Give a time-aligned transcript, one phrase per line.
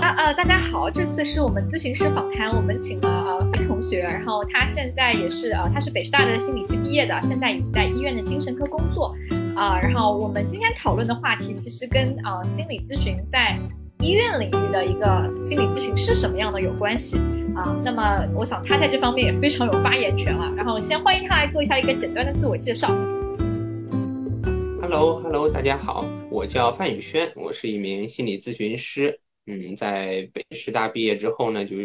[0.00, 9.14] 啊，呃，大家好，这次是我们咨询师访谈，我们请了呃飞同学，然后他现在也是呃他是北师大的心理系毕业的，现在已在医院的精神科工作，
[9.54, 13.56] 啊，然后我们今天讨论的话题其实跟呃心理咨询在
[14.00, 17.16] 医院领域的一个心理咨询是什么样的有关系
[17.54, 22.88] 啊，那么我想他在这方面也非常有发言权啊，然后先欢迎他来做一下一个简单的自我介绍。
[24.82, 29.18] Hello，Hello，大家好，我叫范宇轩，我是一名心理咨询师。
[29.46, 31.76] 嗯，在北师大毕业之后呢，就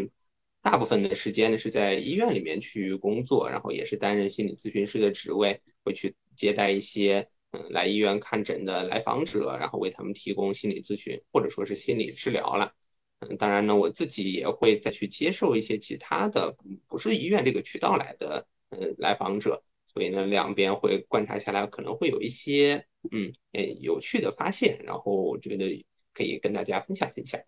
[0.61, 12.73] 大部分的时间呢是在医院里面去工作，然后也是担任心理咨询师的职位，会去接待一些嗯来医院看诊的来访者，然后为他们提供心理咨询或者说是心理治疗了。
[13.19, 16.55] 嗯，当然呢，我自己也会再去接受一些其他的
[16.87, 22.85] 不是医院这个渠道来的嗯来访者，所以呢，两边会观察下来，可能会有一些。
[23.11, 27.39] 嗯，诶，有趣的发现，然后我觉得可以跟大家分享分享。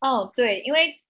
[0.00, 1.00] 哦，对，因为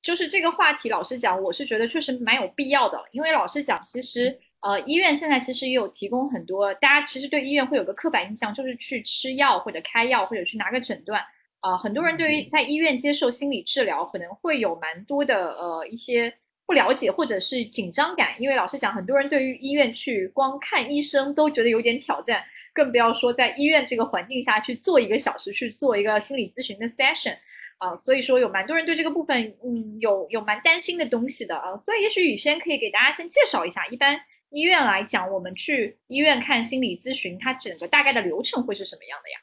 [0.00, 3.02] 就是这个话题，老实讲，我是觉得确实蛮有必要的。
[3.12, 11.22] 因为老实讲，其实呃，医院现在其实也有提供很多，大家其实对医院会有个刻板印象，就是去吃药或者开药或者去拿个诊断。
[11.60, 16.32] 啊，很多人对于在医院接受心理治疗可能会有蛮多的呃一些
[16.68, 18.36] 不了解或者是紧张感。
[18.38, 22.44] 因为老实讲，很多人对于医院去光看医生都觉得有点挑战。
[22.74, 27.36] 更不要说在医院这个环境下去做一个小时去做一个心理咨询的 session
[27.78, 39.40] 啊，所以说有蛮多人对这个部分嗯有有蛮担心的东西的啊，所以也许宇轩可以给大家先介绍一下，一般医院来讲，我们去医院看心理咨询，它整个大概的流程会是什么样的呀？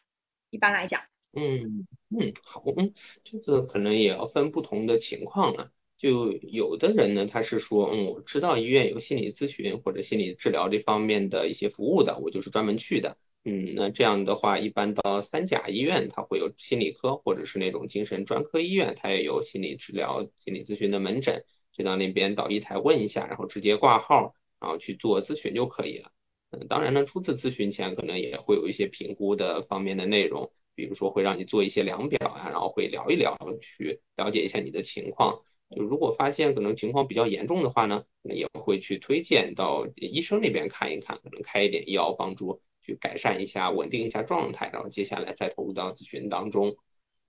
[0.50, 1.02] 一般来讲，
[1.34, 1.86] 嗯
[2.18, 5.72] 嗯好，嗯，这个可能也要分不同的情况了。
[5.98, 13.18] 就有的人呢，他是说，嗯，我知道医院有心理咨询或者心理治疗这方面的一些服务的，我就是专门去的。
[13.46, 26.12] 嗯，那这样的话，一般到三甲医院，它会有心理科，或者是那种精神专科医院，它也有心理治疗、心理咨询的门诊，就到那边导医台问一下，然后直接挂号，然后去做咨询就可以了。
[26.52, 35.40] 嗯，当然呢，初次咨询前可能也会有一些评估的方面的内容，比如说会让你做一些量表啊，然后会聊一聊，去了解一下你的情况。
[35.70, 46.78] 就如果发现可能情况比较严重的话呢，可能也会去推荐到医生那边看一看，可能开一点药帮助去改善一下、稳定一下状态，然后接下来再投入到咨询当中。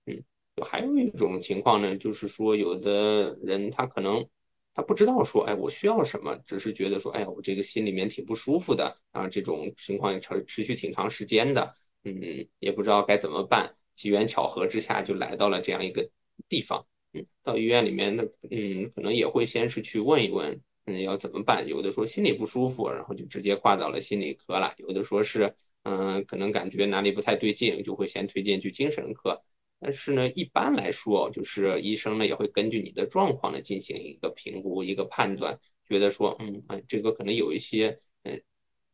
[0.05, 0.23] 嗯，
[0.55, 4.29] 就还有一种情况呢，就是说有的人他可能
[4.73, 16.11] 他不知道说，哎，我需要什么，只是觉得说，哎呀，我这个心里面挺不舒服的啊，这种情况持持续挺长时间的，嗯，也不知道该怎么办，机缘巧合之下就来到了这样一个
[16.47, 16.85] 地方。
[17.13, 21.67] 嗯到医院里面，那嗯，可能也会先是去问一问，嗯，要怎么办？
[21.67, 29.41] 有的说心里不舒服，然后就直接挂到了心理科了；有的说是，嗯，可能感觉哪里不太对劲，就会先推荐去精神科。
[29.79, 38.41] 但是呢，一般来说，就是医生呢也会根据你的状况呢进行一个评估、一个判断，觉得说，嗯，这个可能有一些，嗯，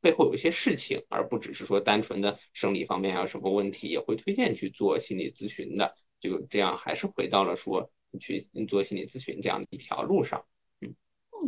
[0.01, 5.95] 背后有一些事情，而不只是说单纯的生理方面还有什么问题，也会推荐去做心理咨询的。
[6.19, 7.91] 就这样，还是回到了说。
[8.19, 10.45] 去做心理咨询这样的一条路上，
[10.81, 10.95] 嗯，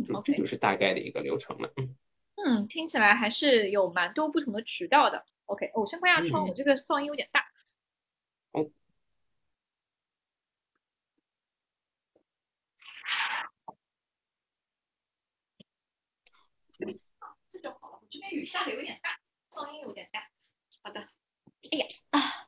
[0.04, 1.96] 就这就是大概的一个流程了，嗯
[2.36, 5.24] 嗯，听起来还是有蛮多不同的渠道的。
[5.46, 7.46] OK，我先关下窗，我这个噪音有点大。
[8.52, 8.70] 哦，
[17.48, 17.98] 这就好了。
[18.02, 19.18] 我这边雨下的有点大，
[19.50, 20.28] 噪音有点大。
[20.82, 21.00] 好的。
[21.72, 22.45] 哎呀啊。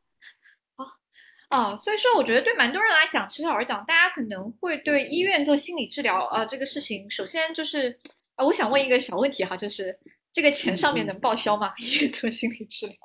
[1.49, 7.99] 啊，所以说我觉得对蛮多人来讲，其实老实讲，大家可能会对医院做心理治疗啊这个事情，首先就是
[8.35, 9.99] 啊，我想问一个小问题哈，就是
[10.31, 11.73] 这个钱上面能报销吗？
[11.79, 12.97] 医院做心理治疗？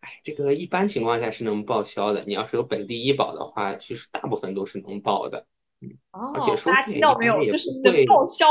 [0.00, 2.22] 哎，这个一般情况下是能报销的。
[2.26, 5.46] 你要是有本地医保的话，其实大部分都是能报的。
[5.80, 5.96] 嗯，
[6.34, 8.46] 而且收费一般也就是能报销。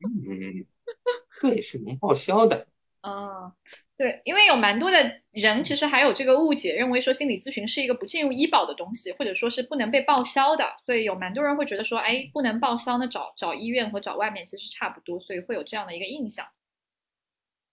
[0.00, 0.66] 嗯，
[1.40, 2.66] 对，是能报销的。
[3.02, 3.52] 啊。
[3.96, 16.44] 对，因为有蛮多的人其实还有这个误解，认为说心理咨询是一个不进入医保的东西，或者说是不能被报销的，所以有蛮多人会觉得说，哎，不能报销，那找找医院和找外面其实差不多，所以会有这样的一个印象。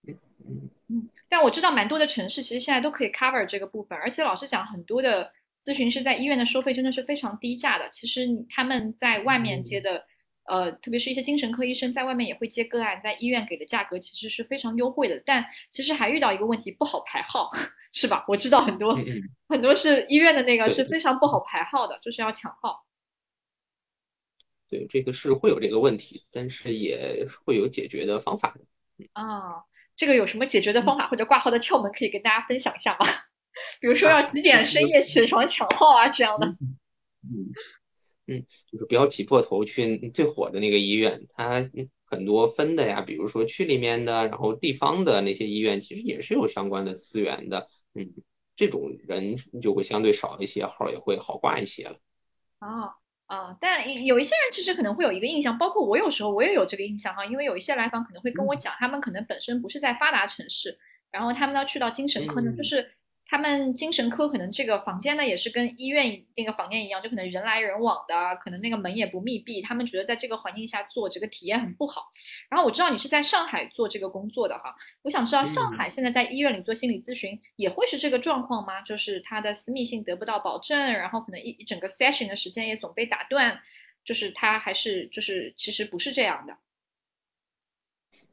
[0.06, 5.32] 嗯，但我知道蛮多的城市其实现在都可以 cover 这个部分，而且老实讲，很多的
[5.64, 10.04] 咨询师在医院的收费真的是非常低价的，其实他们在外面接的。
[10.44, 17.48] 呃，特别是一些精神科医生在外面也会接个案，在医院给的价格其实是非常优惠的，但其实还遇到一个问题，不好排号，
[17.92, 18.24] 是吧？
[18.26, 18.98] 我知道很多
[19.48, 22.84] 很多是医院的那个是非常不好排号的，就是要抢号。
[24.68, 29.06] 对，这个是会有这个问题，但是也会有解决的方法的。
[29.12, 29.62] 啊，
[29.94, 33.06] 这个有什么解决的方法或者挂号的窍门可以跟大家分享一下吗？
[33.80, 36.46] 比如说要几点深夜起床抢号啊这样的。
[36.46, 37.52] 嗯
[38.26, 41.68] 嗯，就是不要挤破头去最火的那个医院，它
[42.04, 47.66] 很多分的呀，比如说区里面的，然后地方的那些医院，其实也是有相关的资源的。
[47.94, 48.12] 嗯，
[48.54, 51.98] 这种人就会相对少一些，号也会好挂一些了。
[52.60, 52.94] 哦。
[53.26, 60.78] 啊，但有一些人其实可能会有一个印象，包括我有时候我也有这个印象哈，因为有一些来访可能会跟我讲，他们可能本身不是在发达城市，
[61.10, 62.92] 然后他们要去到精神科呢，就是。
[63.32, 69.62] 他们精神科可能这个房间呢，也是跟医院那个房间一样，就可能人来人往的，可能那个门也不密闭。
[69.62, 72.10] 他们觉得在这个环境下做这个体验很不好。
[72.50, 78.82] 然后我知道你是在上海做这个工作的哈，我想知道上海现在在医院里做心理咨询也会是这个状况吗？
[78.82, 83.62] 就是他的私密性得不到保证，然后可能一一整个 session 的时间也总被打断，
[84.04, 86.58] 就是他还是就是其实不是这样的。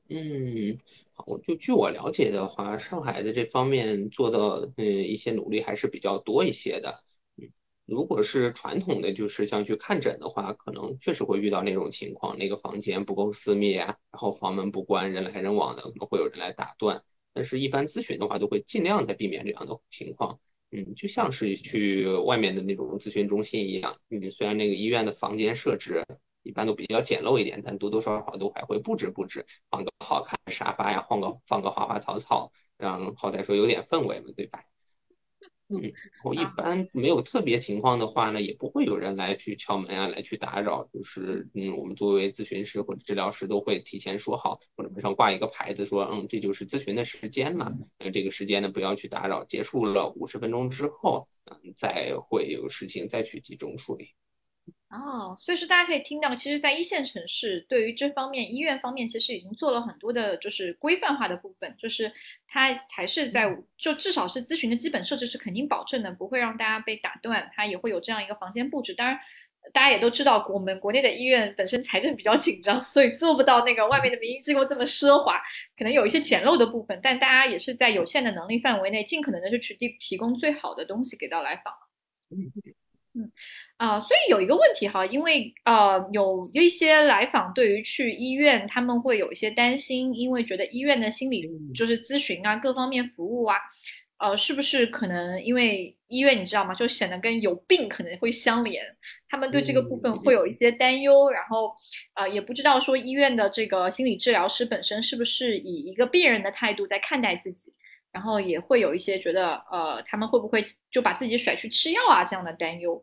[0.09, 0.77] 嗯。
[1.25, 7.03] 我就据我了解的话，上海的这方面做的嗯一些努力还是比较多一些的。
[7.37, 7.49] 嗯，
[7.85, 17.03] 如果是传统的，就是像去看诊的话，可能确实会遇到那种情况，那个房间不够私密啊，然后房门不关，人来人往的，可能会有人来打断。
[17.33, 20.39] 但是，一般咨询的话，都会尽量在避免这样的情况。
[20.71, 26.05] 嗯，就像是去外面的那种咨询中心一样，嗯，虽然那个医院的房间设置。
[26.49, 34.63] 一般都比较简陋一点，但多多少少都还会布置布置，放个好看的沙发呀，放个放个花花草草，让好歹说有点氛围嘛，对吧？
[35.67, 35.93] 嗯，
[36.23, 40.89] 我一般没有特别情况的话呢，也不会有人来去敲门啊，来去打扰。
[40.91, 54.15] 就是嗯，我们作为咨询师或者治疗师都会提前说好，或者门上挂一个牌子，说嗯，这就是咨询的时间了，嗯，这个时间呢不要去打扰，结束了五十分钟之后，嗯，再会有事情再去集中处理。
[54.89, 62.11] 哦，所以说大家可以听到，其实，在一线城市，对于这方面医院方面，其实已经做了很多的，就是规范化的部分，就是
[62.47, 68.95] 它还是在，就至少是咨询的基本设置是肯定保证的，不会让大家被打断，它也会有这样一个房间布置。
[68.95, 69.19] 当然，
[69.71, 75.39] 大家也都知道，我们国内的医院本身财政比较紧张，所以做不到那个外面的民营机构这么奢华，
[75.77, 81.71] 可能有一些简陋的部分，但大家也是在有限的能力范围内，尽可能的去提提供最好的东西给到来访。
[83.15, 83.31] 嗯。
[83.79, 93.55] 啊，所以有一个问题哈，因为呃有一些来访对于去医院，他们会有一些担心，因为觉得医院的心理就是咨询啊，各方面服务啊，
[94.17, 98.83] 呃，是不是可能因为医院你知道吗，就显得跟有病可能会相连，
[99.29, 101.71] 他们对这个部分会有一些担忧，然后
[102.15, 107.71] 呃也不知道说医院的这个心理治疗师本身是不是以一个病人的态度在看待自己，
[108.11, 110.61] 然后也会有一些觉得呃他们会不会
[110.91, 113.01] 就把自己甩去吃药啊这样的担忧。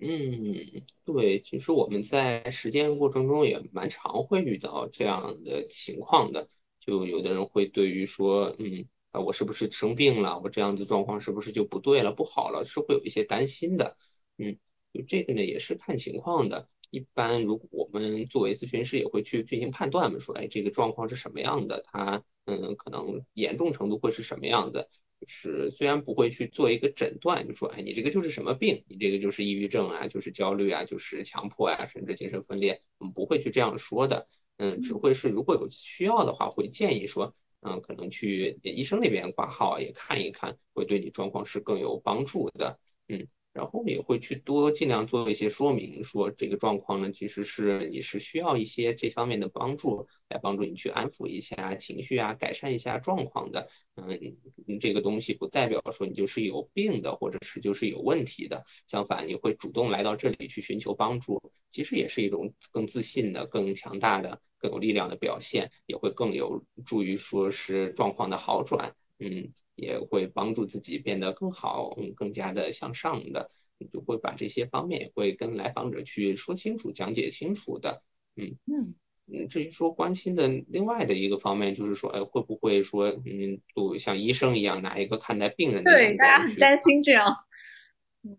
[0.00, 6.48] 嗯，对，其实我们在实践过程中也蛮常会遇到这样的情况的。
[6.80, 10.40] 就有的人会对于说，嗯，啊，我是不是生病了？
[10.42, 12.64] 我这样子状况是不是就不对了、不好了？
[12.64, 13.96] 是会有一些担心的。
[14.38, 14.58] 嗯，
[14.94, 16.68] 就这个呢，也是看情况的。
[16.90, 21.82] 一般如果我们作为咨询师，也会去进行判断嘛，说，哎，这个状况是什么样的？
[21.84, 24.88] 它，嗯，可能严重程度会是什么样的？
[25.26, 34.28] 是虽然不会去做一个诊断，就说哎，你这个就是什么病，你这个就是抑郁症啊，就是焦虑啊，就是强迫啊，甚至精神分裂，我们不会去这样说的。
[34.58, 42.78] 嗯，只会是如果有需要的话，会建议说，嗯，可能去医生那边挂号也看一看，会对你状况是更有帮助的。
[43.08, 43.26] 嗯。
[43.52, 53.68] 然后也会去多尽量做一些说明，说这个状况呢，其实是你是需要一些这方面的帮助，来帮助你去安抚一下情绪啊，改善一下状况的。
[53.96, 58.64] 嗯，这个东西不代表说你就是有病的，或者是就是有问题的。
[58.86, 68.94] 相反，你会主动来到这里去寻求帮助，其实也是一种更自信的、更强大的、更有力量的表现，也会更有助于说是状况的好转。
[69.20, 78.02] 嗯，也会帮助自己变得更好，嗯，更加的向上的，你就会把这些方面也会跟来访者去说清楚、讲解清楚的。
[78.36, 78.94] 嗯嗯
[79.26, 87.36] 嗯，至于说关心的另外的一个方面，就是说，哎，会不会说，嗯，就像医生一样拿一个看待病人的对，大家很担心这样。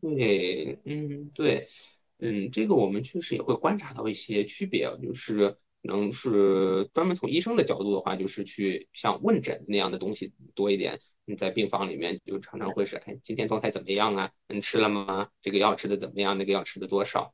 [0.01, 1.67] 对，嗯，对，
[2.17, 5.57] 嗯，这个我们确实也会观察到一些区别，就是。
[5.81, 10.99] 能是专门从医生的角度的话，就是去像问诊那样的东西多一点。
[11.23, 14.31] 你在病房里面就常常会是，哎，今天状态怎么样啊？
[14.47, 15.29] 你吃了吗？
[15.41, 16.37] 这个药吃的怎么样？
[16.37, 17.33] 那个药吃的多少？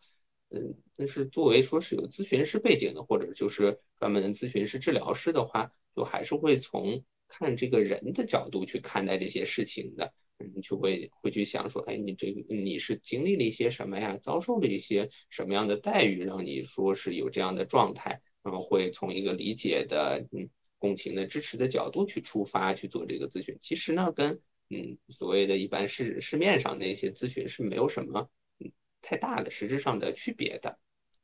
[0.50, 10.14] 嗯，但是作为说是有咨询师背景的，或者就是专门的咨询师、治疗师的话，就还是会从看这个人的角度去看待这些事情的。
[10.40, 14.20] 嗯，就会会去想说，哎，你这个你是经历了一些什么呀？
[14.22, 18.22] 遭受了一些什么样的待遇，让你说是有这样的状态？
[18.48, 20.50] 然后会从一个理解的、嗯
[20.80, 23.58] 共情的、支持的角度去出发去做这个咨询。
[23.60, 24.40] 其实呢，跟
[24.70, 30.78] 嗯，所谓的一般市市面上那些咨询是没有什么嗯太大的实质上的区别的。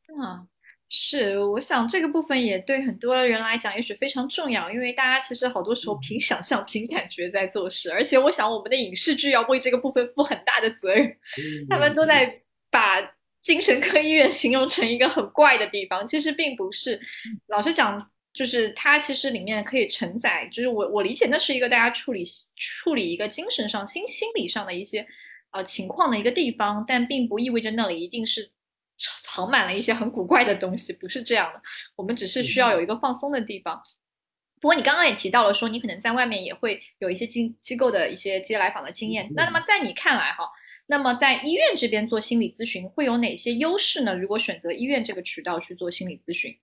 [0.08, 0.48] 嗯，
[0.90, 11.16] 是，我想这个部分也对很多人来讲也许非常重要，因为大家其实好多时候凭想象、凭感觉在做事，而且我想我们的影视剧要为这个部分负很大的责任，
[11.70, 13.00] 他们都在把
[13.44, 17.00] 精神科医院 形容成一个很怪的地方，其实并不是。
[17.48, 22.24] 老实讲，就是它其实里面可以承载，就是我我理解那是一个大家处理
[22.56, 25.06] 处理一个精神上、心心理上的一些
[25.52, 28.52] 呃情况的一个地方，但并不意味着那里一定是。
[28.96, 31.60] 藏满了一些很古怪的东西，不是这样的。
[31.96, 33.82] 我们只是需要有一个放松的地方。
[34.62, 39.28] 不过你刚刚也提到了，说你可能在外面也会有一些机机构的一些接来访的经验。
[39.36, 40.48] 那那么在你看来，哈，
[40.94, 44.16] 那么在医院这边做心理咨询会有哪些优势呢？
[44.16, 46.56] 如果选择医院这个渠道去做心理咨询？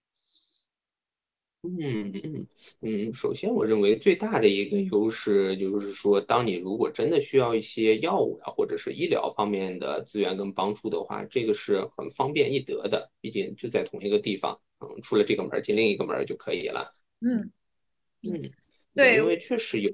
[1.63, 2.47] 嗯嗯
[2.81, 16.95] 嗯，首先我认为最大的一个优势就是说，当你如果真的需要一些药物啊，或者是医疗方面的资源跟帮助的话，这个是很方便易得的，毕竟就在同一个地方，嗯，出了这个门进另一个门就可以了。
[17.21, 17.51] 嗯
[18.23, 18.53] 嗯，
[18.95, 19.91] 对，因为确实有，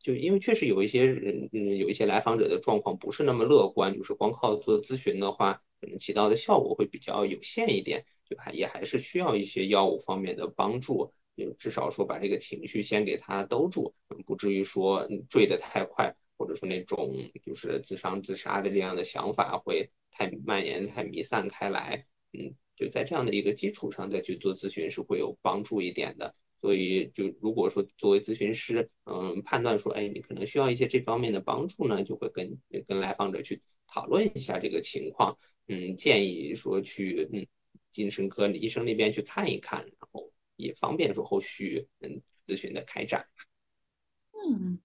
[0.00, 8.04] 就因为确实有一些人，嗯，有一些来访者的状况不是那么乐观，就是光靠做咨询的话，可能起到的效果会比较有限一点。
[8.24, 13.94] 就还也还是需要一些药物方面的帮助，就至少说把这个情绪先给他兜住，
[14.26, 22.04] 不至于说坠得太快，或者说那种就是自伤自杀的这样的想法会太蔓延、太弥散开来。
[22.34, 26.34] 嗯，就在这样的一个基础上再去做咨询是会有帮助一点的。
[26.60, 35.36] 所以就如果说作为咨询师，嗯，判断说，哎，你可能需要一些这方面的帮助呢，就会跟跟来访者去讨论一下这个情况，
[35.68, 37.46] 嗯，建议说去，嗯。
[37.90, 43.26] 精神科医生那边去看一看，然后也方便说后续嗯咨询的开展。
[44.34, 44.78] 嗯，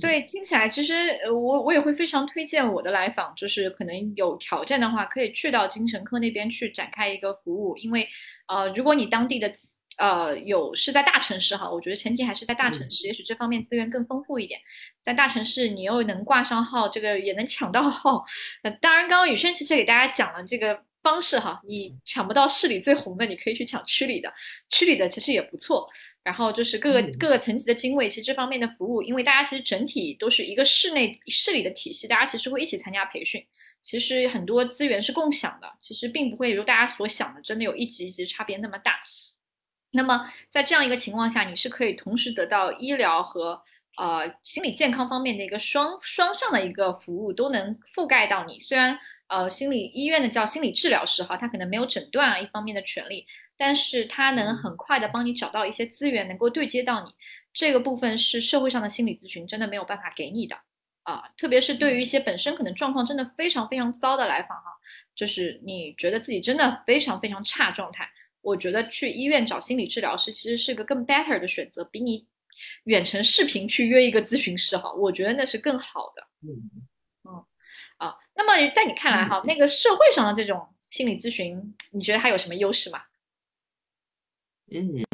[0.00, 0.94] 对，听起来其实
[1.32, 8.06] 我我也会非常推荐我的来访，就是可能有条件的话，可以去到精神科那边去展开一个服务，因为
[8.46, 9.52] 呃，如果你当地的
[9.98, 14.60] 呃有是在大城市哈，我觉得前提还是在大城市，也许这方面资源更丰富一点。
[15.04, 18.24] 在大城市你又能挂上号，这个也能抢到号。
[18.62, 20.84] 呃，当然，刚刚宇轩其实给大家讲了这个。
[21.04, 24.32] 方式哈，你抢不到市里最红的，你可以去抢区里的，
[24.70, 25.86] 区里的其实也不错。
[26.22, 33.44] 然后就是各个各个层级的经纬，其实这方面的服务，因为大家其实整体都是一个市内市里的体系，大家其实会一起参加培训，
[33.82, 38.96] 其实很多资源是共享的，其实并不会如大家所想的，真的有一级一级差别那么大。
[39.94, 43.62] 那么在这样一个情况下，你是可以同时得到医疗和
[43.96, 48.60] 呃心理健康方面的一个双双向的一个服务，都能覆盖到你。
[48.60, 48.98] 虽然。
[49.26, 57.10] 呃，心理医院的叫心理治疗师哈，他可能没有诊断啊一方面的权利，但是他能很快的帮你找到一些资源，能够对接到你
[57.52, 60.54] 这个部分是社会上的心理咨询真的没有办法给你的
[61.04, 64.70] 啊，特别是对于一些本身可能状况真的非常非常糟的来访哈，
[65.16, 68.08] 就是你觉得自己真的非常非常差状态，
[68.44, 72.28] 我觉得去医院找心理治疗师其实是个更 better 的选择，比你
[72.84, 76.28] 远程视频去约一个咨询师哈，我觉得那是更好的。
[76.42, 76.70] 嗯。
[77.96, 83.00] 啊，那么在你看来哈，那个社会上的这种心理咨询，你觉得它有什么优势吗？
[84.66, 85.06] 嗯，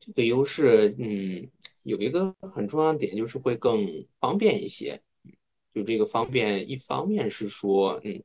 [0.00, 1.46] 这个优势，嗯，
[1.82, 5.02] 有一个很重要的点就是会更方便一些。
[5.74, 8.24] 就这个方便，一方面是说，嗯，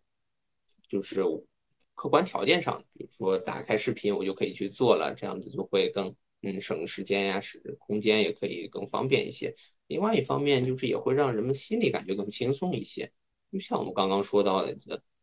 [0.87, 1.21] 就是
[1.95, 9.55] 客观条件上，比如说打开视频我就可以去做了，这样子就会更嗯省时间呀，使空间也可以更方便一些。
[9.87, 13.11] 另外一方面就是也会让人们心里感觉更轻松一些。
[13.51, 14.75] 就像我们刚刚说到的，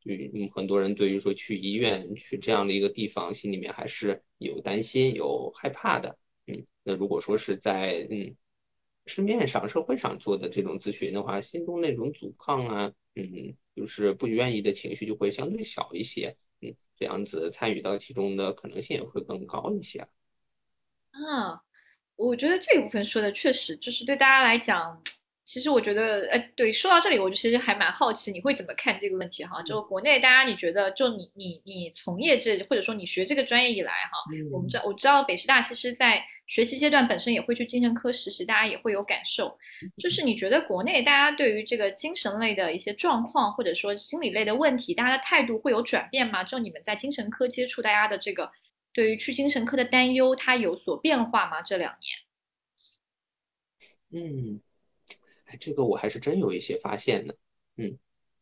[0.04, 6.18] 嗯很多人对于说去医院去这样的一个地方，心里面还是有担心、有害怕的。
[6.46, 8.36] 嗯，那如果说是在嗯
[9.06, 16.36] 市面上、社会上做的这种咨询的话，心中那种阻抗啊，嗯，就是不愿意的情绪就会相对小一些。
[17.00, 20.06] 这样子参与到其中的可能性也会更高一些。
[21.12, 21.62] 啊，
[22.14, 25.02] 我觉得这一部分说的确实就是对大家来讲。
[25.52, 29.60] 其实我觉得，呃，对，说到这里，我就其实还蛮好奇，你会怎么看这个问题哈？
[29.64, 34.12] 就国内大家，你觉得，就你你你从业这，或者说你学这个专业以来哈，
[34.52, 39.58] 我们知道我知道北师大其实在学习阶段本身也会去精神科实习，大家也会有感受。
[39.98, 46.44] 就是你觉得国内大家对于这个精神类的一些状况，或者说心理类的问题，大家的态度会有转变吗？
[46.44, 48.52] 就你们在精神科接触大家的这个，
[48.92, 51.60] 对于去精神科的担忧，它有所变化吗？
[51.60, 51.92] 这两
[54.12, 54.22] 年？
[54.24, 54.60] 嗯。
[55.56, 57.36] 这个我还是真有一些发现的，
[57.76, 57.98] 嗯，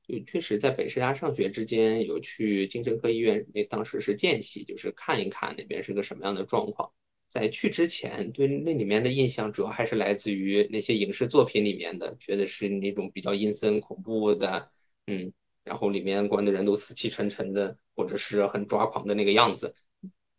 [0.06, 6.90] 就确实在北师大上学之间有去精神科医院，那当时是见习，就是看一看那边是个什么样的状况。
[7.28, 14.70] 在去之前对那里面的印象主要还是来自于那些影视作品里面的，觉得是那种比较阴森恐怖的，
[15.06, 19.74] 嗯，然后里面关的人都死气沉沉的，或者是很抓狂的那个样子。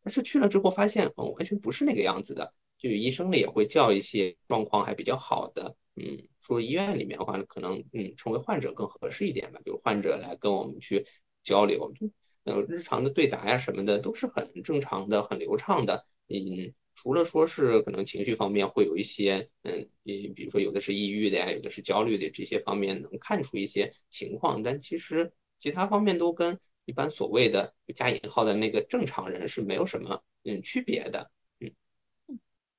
[0.02, 2.54] 但是去了之后发现，嗯，完全不是那个样子的。
[2.80, 9.60] 就医生呢也会叫一些状况还比较好的，嗯，说医院里面的话，可能嗯成为患者更合适一点吧。
[9.66, 11.06] 比如患者来跟我们去
[11.44, 12.10] 交流，就
[12.46, 16.06] 嗯日常的对答呀什么的都是很正常的、很流畅的。
[16.30, 31.30] 嗯，除了说是可能情绪方面会有一些，嗯，比如说有的是抑郁的呀，有的是焦虑的这些方面能看出一些情况，但其实其他方面都跟一般所谓的加引号的那个正常人是没有什么嗯区别的。
[31.60, 31.72] 嗯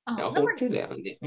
[0.03, 1.17] 然后这两点，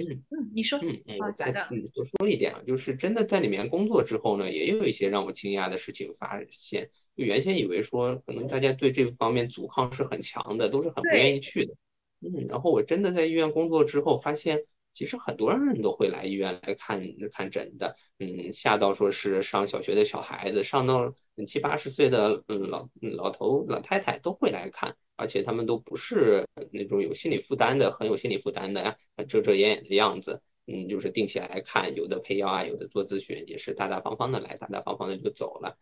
[0.54, 6.88] 你说，嗯嗯，我再嗯多说一点啊，就是真的在里面工作之后呢，也有一些让我惊讶的事情发现。
[7.16, 11.74] 就原先以为说，可能大家对这方面阻抗是很强的，都是很不愿意去的。
[12.20, 17.96] 嗯，然后我真的在医院工作之后，发现其实很多人都会来医院来看看诊的。
[18.18, 21.12] 嗯，下到说是上小学的小孩子，上到
[21.46, 24.96] 七八十岁的嗯老老头老太太都会来看。
[25.16, 28.96] 而且他们都不是那种有心理负担的，很有心理负担的呀，
[29.28, 30.42] 遮遮掩掩的样子。
[30.66, 35.76] 嗯，就是定期来看，有的配药啊，有的做咨询，也是大大方方的来，大大方方的就走了，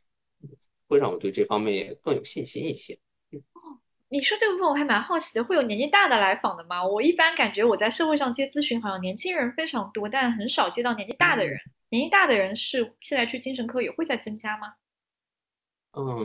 [0.89, 2.99] 会让我对这方面也更有信心一些。
[3.31, 6.85] 哦，你说这部分我还蛮好奇的，会有年纪大的来访的吗？
[6.85, 11.57] 我一般感觉我在社会上接咨询，好像年轻人非常多，但很少接到年纪大的人。
[11.91, 14.75] 年纪大的人是现在去精神科也会在增加吗？
[15.95, 16.25] 嗯，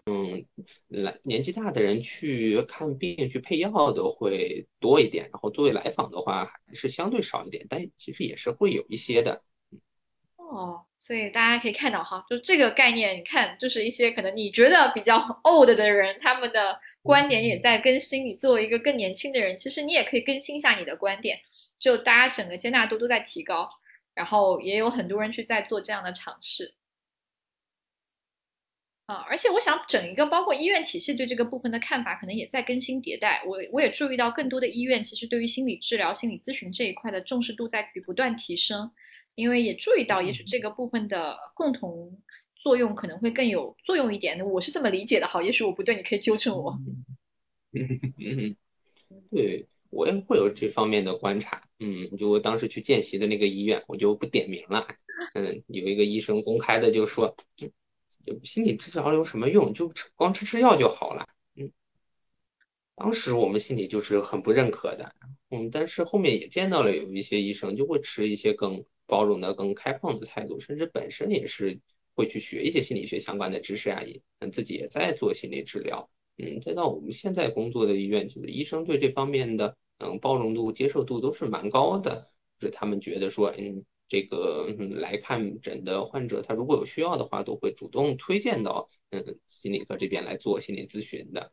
[0.87, 9.43] 来年纪大的人去看病、去配药的会多一点，然后作为来访的话还是相对少一点，但其实也是会有一些的。
[10.37, 18.25] 哦，所以大家可以看到哈，就这个概念，你看，就是一些可能你觉得比较 old 的人，他们的观点也在更新。
[18.25, 21.37] 你作为一个更年轻的人，其实你也可以更新一下你的观点，
[21.77, 23.69] 就大家整个接纳度都在提高，
[24.13, 26.73] 然后也有很多人去在做这样的尝试。
[29.07, 33.41] 啊，而且我想整一个包括医院体系对这个部分的看法，可能也在更新迭代。
[33.47, 38.91] 我我也注意到更多的医院其实对于心理治疗、心理咨询这一块的重视度在不断提升，
[39.35, 42.21] 因为也注意到也许这个部分的共同
[42.53, 44.45] 作用可能会更有作用一点。
[44.45, 46.77] 我是这么理解的，哈，也许我不对，你可以纠正我。
[47.71, 48.53] 嗯，
[49.31, 51.63] 对我也会有这方面的观察。
[51.79, 54.85] 嗯，就我当时去见习的那个医院，我就不点名了。
[55.33, 57.33] 嗯，有一个医生公开的就说。
[58.43, 59.73] 心理治疗有什么用？
[59.73, 61.27] 就光吃吃药就好了。
[61.55, 61.71] 嗯，
[62.95, 65.13] 当时我们心里就是很不认可的。
[65.49, 71.79] 嗯，但是后面也见到了有一些医生就会持一些更包容的、更开放的态度，甚至本身也是
[72.15, 76.09] 会去学一些心理学相关的知识啊，也自己也在做心理治疗。
[76.37, 83.85] 嗯，再到我们现在工作的医院，就是医生对这方面的嗯包容度、接受度都是蛮高的，就是他们觉得说嗯。
[84.07, 91.51] 这个来看诊的患者，他如果有需要的话，都会主动推荐到嗯心理科这边来做心理咨询的。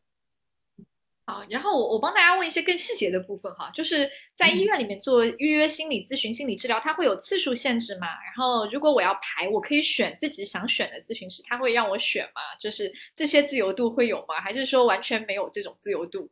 [1.27, 8.07] 好，然后我我帮大家问一些更细节的部分哈，就是在医院里面做预约心理咨询、心理治疗，它会有次数限制吗？
[8.27, 12.43] 然后如果我要排，我可以选自己想选的咨询师，他会让我选吗？
[12.61, 14.39] 就是这些自由度会有吗？
[14.43, 16.31] 还是说完全没有这种自由度？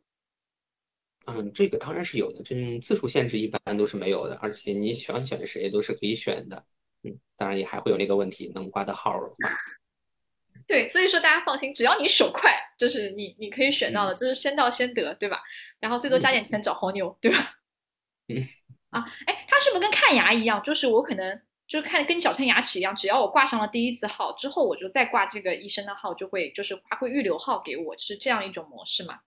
[1.25, 6.65] 嗯，这个当然是有的，这次数限制一般都是没有的，而且你想选谁都是可以选的。
[7.03, 9.49] 嗯，当然也还会有那个问题，能挂的号吗？
[10.67, 15.41] 对，所以说大家放心，只要你手快，就是你你可以选到的，就是先到先得，对吧？
[15.79, 17.55] 然后最多加点钱找黄牛，对吧？
[18.27, 18.43] 嗯。
[18.89, 20.61] 啊，哎，它是不是跟看牙一样？
[20.63, 29.19] 就是我可能就是看跟矫正牙齿一样，只要我挂上了第一次号之后，我就再挂这个医生的号，就会就是他会预留号给我，是这样一种模式吗？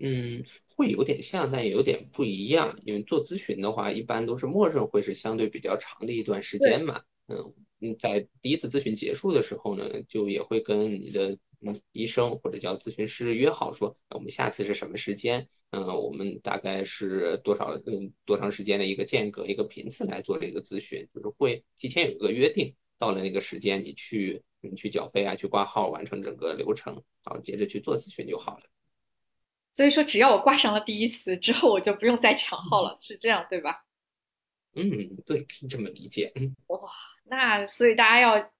[0.00, 0.44] 嗯，
[0.76, 2.78] 会有点像，但也有点不一样。
[2.84, 7.02] 因为做咨询的话，一般都是默认会是相对比较长的一段时间嘛。
[7.26, 15.48] 嗯嗯，在第一次咨询结束的时候呢，就也会跟你的嗯医生或者叫咨询师约好说，我们下次是什么时间？
[15.70, 28.62] 嗯，我们大概是多少嗯多长时间的一个间隔、一个频次来做这个咨询，就是会提前有一个约定，到了那个时间你去你去缴费啊，去挂号，完成整个流程，然后接着去做咨询就好了。
[29.78, 33.84] 所以说，只要我挂上了第一次之后，我就不用再抢号了，是这样对吧？
[34.74, 34.82] 嗯，
[35.24, 36.32] 对，可以这么理解。
[36.34, 36.80] 嗯，哇，
[37.26, 38.50] 那所以大家要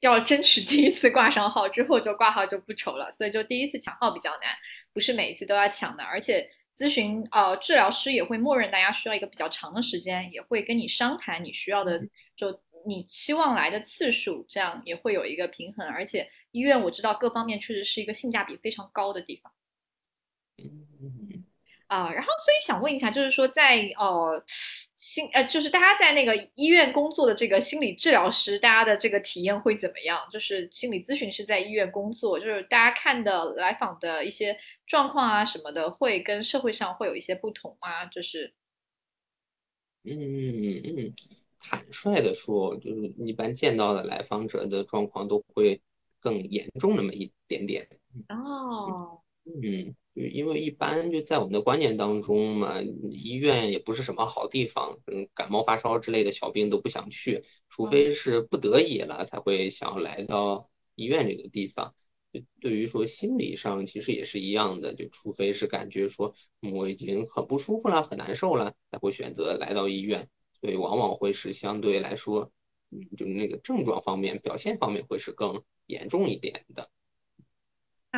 [0.00, 3.10] 要争取第一次挂上号之后就挂号就不愁了。
[3.10, 4.54] 所以就第一次抢号比较难，
[4.92, 6.04] 不是每一次都要抢的。
[6.04, 11.98] 而且咨询呃治疗师也会默认大家需要一个比较长的时间，也会跟你商谈你需要的，
[12.36, 15.88] 就你期望来的次数，这样也会有一个平衡。
[15.88, 19.50] 而且医院我知道各方面确实是一个性价比非常高的地方。
[20.58, 21.44] 嗯，
[21.86, 24.42] 啊，然后所以想问一下，就是说在呃
[24.96, 30.26] 心呃，就是大家在那个医院工作的这个心理治疗师，大家的这个体验会怎么样？
[30.32, 38.06] 就是心理咨询师在医院工作，就是大家看的来访的一些状况啊什么的，会跟社会上会有一些不同吗？
[38.06, 38.52] 就是，
[40.04, 41.12] 嗯嗯，
[41.60, 45.80] 坦率的说，就是一般见到的来访者的状况都会
[46.18, 47.86] 更严重那么一点点。
[48.30, 49.94] 哦，嗯。
[50.16, 61.94] 因为一般就在我们的观念当中嘛，医院也不是什么好地方，嗯，感冒发烧之类的小病都不想去，除非是不得已了才会想要来到医院这个地方。
[62.32, 66.34] 就对于说心理上其实也是一样的，就除非是感觉说
[66.72, 70.28] 我已经很不舒服了、很难受了，才会选择来到医院。
[70.60, 72.50] 所以往往会是相对来说，
[72.90, 76.90] 嗯，就那个症状方面、表现方面会是更严重一点的。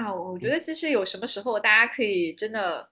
[0.05, 2.89] 啊，我觉得其实有什么时候大家可以真的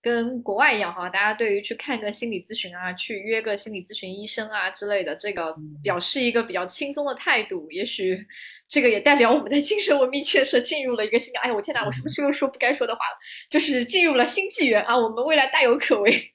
[0.00, 7.70] 跟国外一样哈，大家对于去看个心理咨询啊，去约个心理咨询医生啊之类的，这个表示一个比较轻松的态度。
[7.70, 8.26] 也许
[8.68, 11.40] 这个也代表我们的精神文明建设进入了一个新的。
[11.40, 13.18] 哎呀，我天哪，我是不是又说不该说的话了？
[13.50, 16.32] 就是进入了新纪元啊，我们未来大有可为。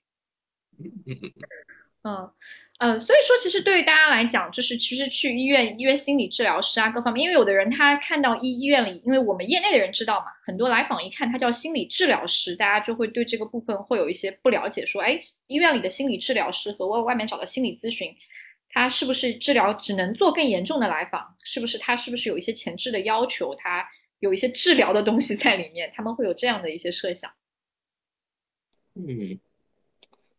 [2.03, 2.31] 嗯。
[2.79, 18.13] 嗯，所以说其实对于大家来讲，就是其实去医院约心理治疗师啊，各方面，因为有的人他看到医医院里，因为我们业内的人知道嘛，很多来访一看他叫心理治疗师，大家就会对这个部分会有一些不了解，说，哎，医院里的心理治疗师和外外面找的心理咨询，
[18.67, 21.37] 他是不是治疗只能做更严重的来访？
[21.43, 23.55] 是不是他是不是有一些前置的要求？
[23.55, 23.87] 他
[24.19, 25.89] 有一些治疗的东西在里面？
[25.95, 27.31] 他们会有这样的一些设想。
[28.95, 29.39] 嗯。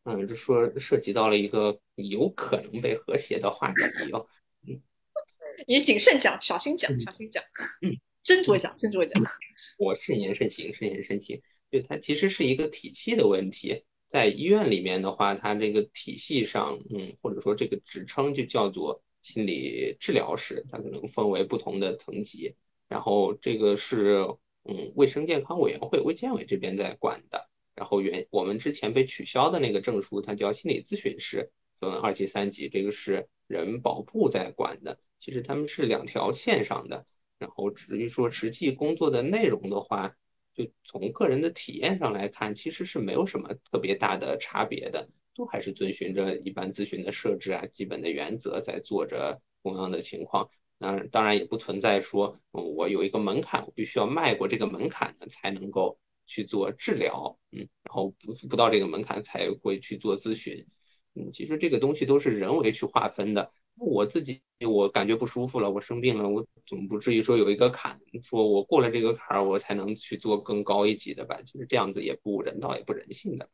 [0.04, 4.26] 嗯，就说涉及到了一个有可能被和谐的话题哦。
[4.66, 4.80] 嗯，
[5.66, 7.42] 你谨慎讲，小心讲，小心讲。
[7.80, 9.22] 嗯，斟酌讲，斟酌讲。
[9.78, 11.40] 我慎言慎行，慎言慎行。
[11.70, 22.54] 就它其实是一个体系的问题，在医院里面的话，它这个体系上，嗯，或者说这个职称就叫做心理治疗师，它可能分为不同的层级。
[22.88, 24.18] 然后这个是，
[24.64, 27.48] 嗯，卫生健康委员会卫健委这边在管的。
[27.74, 35.00] 然后原我们之前被取消的那个证书，它叫心理咨询师，分二级、三级，这个是人保部在管的。
[35.18, 37.04] 其实他们是两条线上的。
[37.36, 40.14] 然后至于说实际工作的内容的话，
[40.54, 50.48] 就从个人的体验上来看，其实是没有什么特别大的差别的，都还是遵循着一般咨询的设置啊、基本的原则在做着同样的情况。
[50.78, 55.98] 那当然也不存在说，我有一个门槛，我必须要迈过这个门槛呢才能够。
[56.26, 60.66] 去做治疗，嗯，然后不不到这个门槛才会去做咨询，
[61.14, 63.50] 嗯，其实这个东西都是人为去划分的。
[63.76, 71.40] 我自己我感觉不舒服了，我生病了，我总不至于说有一个坎，说我过了这个坎儿，我才能去做更高一级的吧？
[71.42, 73.48] 就是这样子也不人道，也不人性的。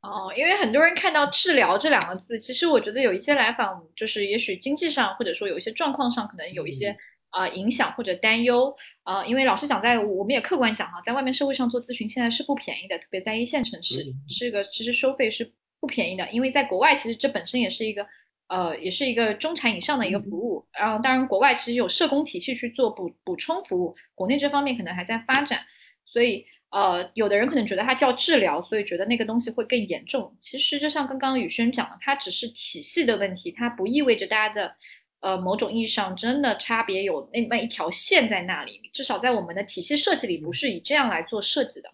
[0.00, 6.96] 哦，因为很多人看到治疗这两个字，其实我觉得有一些来访，就是也许经济上或者说有一些状况上，可能有一些。
[7.30, 14.06] 啊，影响或者担忧啊，因为老实讲，在我们也客观讲哈，在外面社会上做咨询现在是不便宜的，特别在一线城市，
[14.38, 16.28] 这个其实收费是不便宜的。
[16.30, 18.06] 因为在国外，其实这本身也是一个
[18.48, 20.66] 呃，也是一个中产以上的一个服务。
[20.72, 25.60] 然后，当然国外其实有社工体系去做补补充服务，国内这方面可能还在发展。
[26.06, 30.34] 所以，呃，有的人可能觉得它叫治疗，所以觉得那个东西会更严重。
[30.40, 34.74] 其实就像刚刚宇轩讲的，它只是体系的问题，它不意味着大家的。
[35.20, 41.90] 呃，某种意义上真的差别有那么一条线在那里，至少在我们的体系设计里不是以这样来做设计的。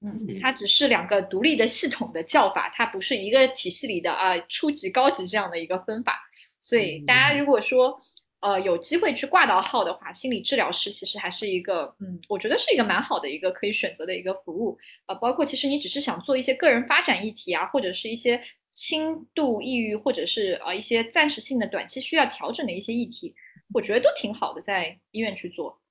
[0.00, 6.18] 嗯，它只是两个独立的系统的叫法，它不是一个体系里的啊初级、高级这样的一个分法。
[6.58, 7.98] 所以大家如果说
[8.40, 15.14] 呃有机会去挂到号的话，心理治疗师其实还是一个嗯，我觉得是一个蛮好的一个可以选择的一个服务啊。
[15.16, 18.42] 包括其实你只是想做一些个人发展议题啊，或者是一些。
[18.80, 23.34] 轻度抑郁，或者是呃一些暂时性的、短期需要调整的一些议题，
[23.74, 25.82] 我觉得都挺好的，在医院去做。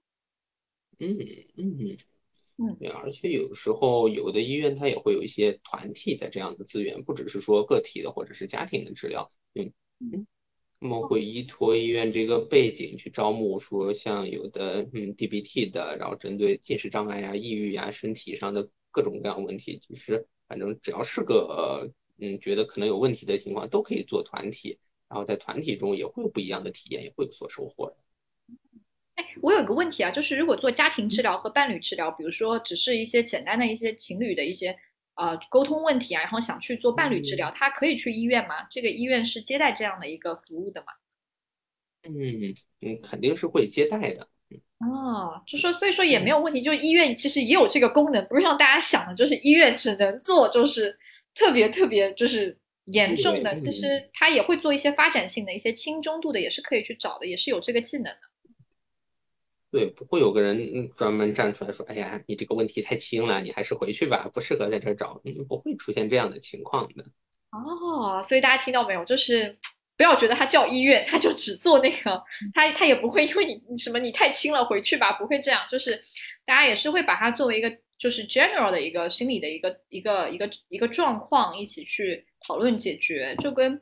[0.98, 1.16] 嗯
[1.56, 1.98] 嗯
[2.58, 9.30] 嗯，对，而且有时候有的医院它也会有一些团体的这样的资源，不只是说个体的或者是家庭的治疗。
[9.54, 10.26] 嗯嗯，
[10.80, 21.88] 他们会依托医院这个背景去招募，说像有的嗯 DBT 的，然后针对进食障碍呀、抑郁呀、身体上的各种各样问题，其实反正只要是个。
[22.22, 24.78] 嗯，觉得可能有问题的情况都可以做团体，
[25.08, 27.98] 然后在团体中也会有不一样的体验，也会有所收获的。
[29.16, 34.78] 哎，我有个问题啊，就是如果做家庭治疗和伴侣治疗，比如说只是一些简单的一些情侣的一些
[35.16, 38.68] 呃沟通问题啊，然后想去做伴侣治疗，他可以去医院吗？
[38.70, 40.88] 这个医院是接待这样的一个服务的吗？
[42.04, 44.30] 嗯嗯，肯定是会接待的。
[44.80, 50.98] 哦，就说所以说也没有问题，就是医院其实也有这个功能，不是像大家想的，就是医院只能做就是
[51.40, 58.20] 特别特别就是严重的，其实他也会做一些发展性的一些轻中度的，也是可以去找的，也是有这个技能的。
[59.72, 67.06] 对，不会有个人专门站出来说：“哎呀，你这个问题太轻了，你还是回去吧，不适合在这儿找。”嗯，不会出现这样的情况的。
[67.52, 69.06] 哦，所以大家听到没有？
[69.06, 69.58] 就是
[69.96, 72.22] 不要觉得他叫医院，他就只做那个，
[72.54, 75.62] 他他也不会因为你什么你太轻了回去吧，不会这样。
[75.70, 76.02] 就是
[76.46, 83.36] 大家也是会把它作为一个就是 general 的一个心理的一个一个一个一个状况一起去讨论解决。
[83.36, 83.80] 就跟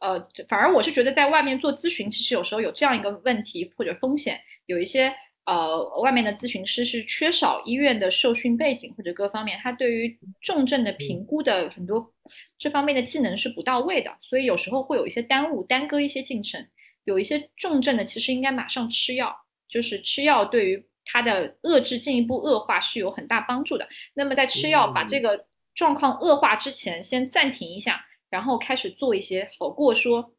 [0.00, 5.14] 呃，反而我是觉得在外面做咨询，其实有时候有这样一个问题或者风险，有一些。
[5.50, 12.12] 呃，外面的咨询师是缺少医院的受训背景或者各方面，他对于重症的评估的很多
[12.58, 16.68] 这方面的技能是不到位的，所以有时候会有一些耽误、耽搁一些进程。
[17.04, 19.34] 有一些重症的其实应该马上吃药，
[19.70, 23.88] 就是吃药对于他的遏制进一步恶化是有很大帮助的。
[24.14, 30.32] 那么在吃药把这个状况恶化之前，先暂停一下，然后开始做一些好过说，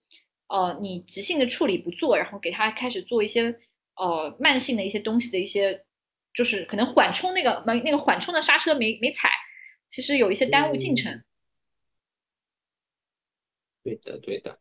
[0.48, 3.54] 呃，你急性的处理不做，然后给他开始做一些。
[4.02, 5.84] 呃，慢性的一些东西的一些，
[6.34, 9.30] 就是可能缓冲那个没那个缓冲的刹车没没踩，
[9.90, 11.22] 其实有一些耽误进程。
[13.84, 14.58] 对的，对的。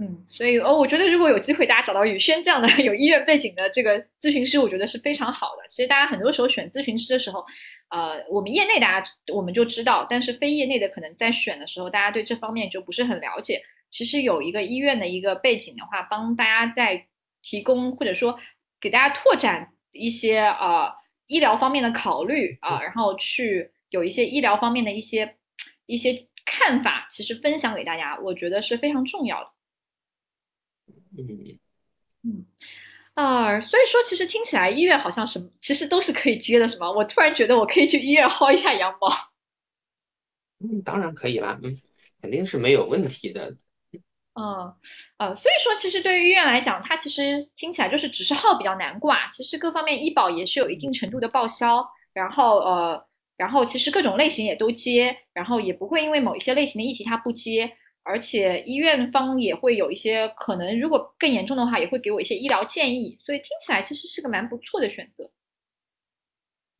[0.00, 5.68] 嗯，所以哦，我觉得如果有机会大家找到宇轩这样的 有医院背景的这个咨询师，我觉得是非常好的。
[5.68, 7.44] 其实大家很多时候选咨询师的时候，
[7.90, 13.60] 呃，我们业内大家我们就知道，但是非业内的可能在选的时候，大家对这方面就不是很了解。
[13.90, 17.06] 其实有一个医院的一个背景的话，帮大家在
[17.42, 18.38] 提供或者说。
[18.82, 20.90] 给大家拓展一些啊
[21.26, 25.36] 医疗方面的考虑啊，然后去有一些医疗方面的一些
[25.84, 29.50] 一些看法，其实分享给大家，我觉得是非常重要的。
[31.16, 31.58] 嗯
[32.22, 32.44] 嗯
[33.14, 36.90] 啊，所以说其实听起来医院好像什么，其实都是可以接的，是吗？
[36.90, 39.08] 我突然觉得我可以去医院薅一下羊毛。
[40.62, 41.76] 嗯，当然可以啦，嗯，
[42.20, 43.56] 肯定是没有问题的。
[44.34, 44.72] 嗯，
[45.18, 65.30] 呃，所以说，其实对于医院来讲，它其实听起来就是只是号比较难挂，其实各方面医保也是有一定程度的报销，然后呃，然后其实各种类型也都接，然后也不会因为某一些类型的议题它不接，而且医院方也会有一些可能，如果更严重的话，也会给我一些医疗建议，所以听起来其实是个蛮不错的选择。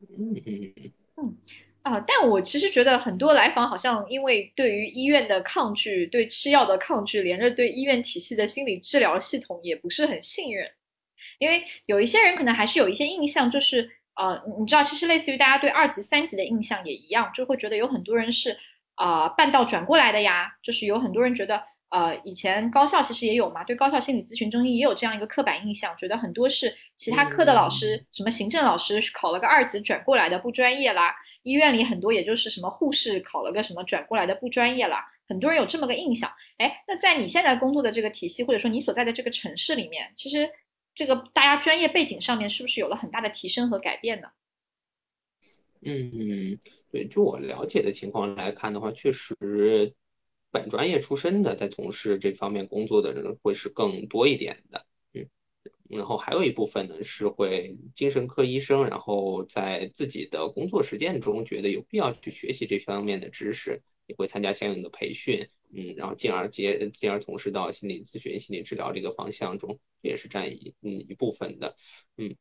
[0.00, 1.36] 嗯嗯嗯。
[1.82, 10.70] 啊，但我其实觉得很多来访好像因为对于医院的抗拒，对吃药的抗拒，连着对医院体系的心理治疗系统也不是很信任。
[11.38, 18.54] 因为有一些人可能还是有一些印象，就是呃，你知道，其实类似于大家对二级、三级的印象也一样，就会觉得有很多人是
[19.04, 21.64] 啊半道转过来的呀，就是有很多人觉得。
[21.90, 36.30] 呃，以前高校其实也有嘛，对高校心理咨询中心也有这样一个刻板印象，觉得很多是其他科的老师，什么行政老师考了个二级转过来的不专业啦，医院里很多也就是什么护士考了个什么转过来的不专业啦，很多人有这么个印象。
[36.58, 40.48] 哎，那在你现在工作的这个体系，或者说你所在的这个城市里面，其实
[40.94, 44.28] 这个大家专业背景上面是不是有了很大的提升和改变呢？
[45.84, 46.56] 嗯，
[46.90, 49.94] 对，就我了解的情况来看的话，确实。
[50.52, 55.28] 本专业出身的在从事这方面工作的人会是更多一点的，嗯，
[55.88, 71.76] 然后还有一部分呢是会精神科医生，然后在自己的工作实践中觉得有必要去学习这方面的知识，也会参加相应的培训，嗯，然后进而接进而从事到心理咨询、心理治疗这个方向中，这也是占一嗯一部分的，
[72.16, 72.34] 嗯，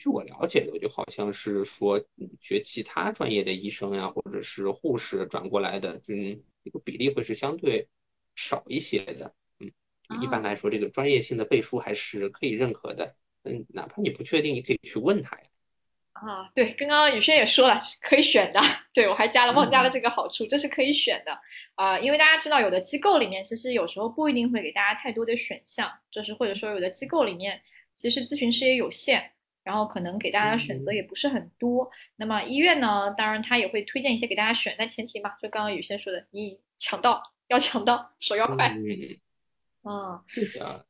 [0.00, 2.02] 据我了解的，就好像是说
[2.40, 6.42] 学其他专业的医生呀，或者是护士转过来的，嗯。
[6.62, 7.88] 这个比例会是相对
[8.36, 9.72] 少一些的，嗯，
[10.22, 15.44] 一般来说，这个专业性的背书还是可以认可的，嗯，哪怕你不确定，你可以去问他呀。
[16.12, 18.60] 啊，对，刚刚宇轩也说了，可以选的，
[18.92, 21.32] 对我还加了忘加了这个好处，这是可以选的
[21.76, 27.58] 啊，因为大家知道，有的机构里面其实有时候不一定会给大家太多的选项，就是或者说有的机构里面
[27.94, 29.32] 其实咨询师也有限。
[29.70, 31.88] 然后可能给大家选择也不是很多。
[32.16, 38.74] 那么医院呢，当然他也会推荐一些给大家选，但前提嘛，就刚刚雨轩说的，你抢到要抢到，手要快。
[39.84, 40.84] 嗯，是的，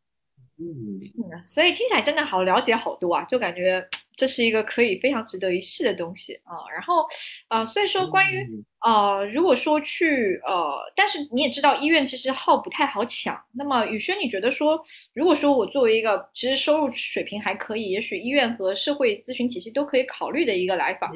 [0.57, 6.57] 嗯，所以听起来真的好了解好多啊，就感觉这是一个可以非常值得一试的东西啊。
[6.73, 7.07] 然后
[7.49, 13.39] 呃，所以说关于呃，如果说去呃，但是你也知道，医院其实号不太好抢。
[13.53, 14.83] 那么宇轩，你觉得说，
[15.15, 21.11] 如果说我作为一个其实收入水平还可以，也许医院和社会咨询体系都可以考虑的一个来访，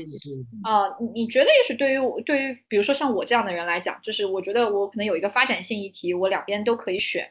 [0.62, 7.24] 啊，你你觉得也许对于对于比如说像我这样的人来讲，就是我觉得我可能有一个发展性议题，我两边都可以选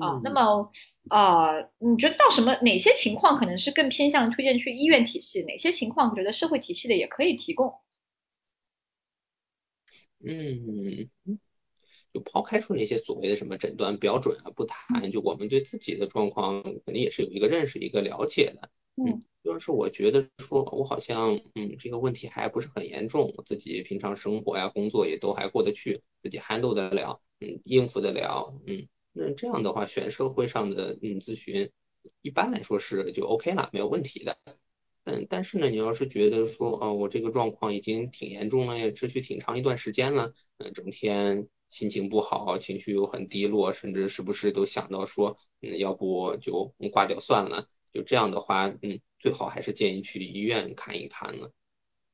[0.00, 0.20] 啊。
[0.22, 0.70] 那么
[1.10, 5.42] 呃，你觉得到什么哪些情况可能是更偏向推荐去医院体系？
[5.48, 7.74] 哪些情况觉得社会体系的也可以提供？
[10.24, 11.08] 嗯，
[12.12, 18.70] 就抛开说那些所谓的什么诊断标准啊，不谈，就我们对自己的状况肯定也是有一个认识、一个了解的。
[18.96, 31.70] 嗯，就是我觉得说，我好像嗯这个问题还不是很严重，自己平常生活呀、工作也都还过得去，自己 handle 得了，嗯，应付得了，嗯，那这样的话选社会上的嗯咨询，
[32.20, 34.36] 一般来说是就 OK 了，没有问题的。
[35.10, 51.50] 嗯，但是呢，你要是觉得说，哦，我这个状况已经挺严重了，也持续挺长一段时间了，嗯，整天心情不好，情绪又很低落，甚至时不时都想到说，嗯，要不就挂掉算了，就这样的话，嗯，最好还是建议去医院看一看了。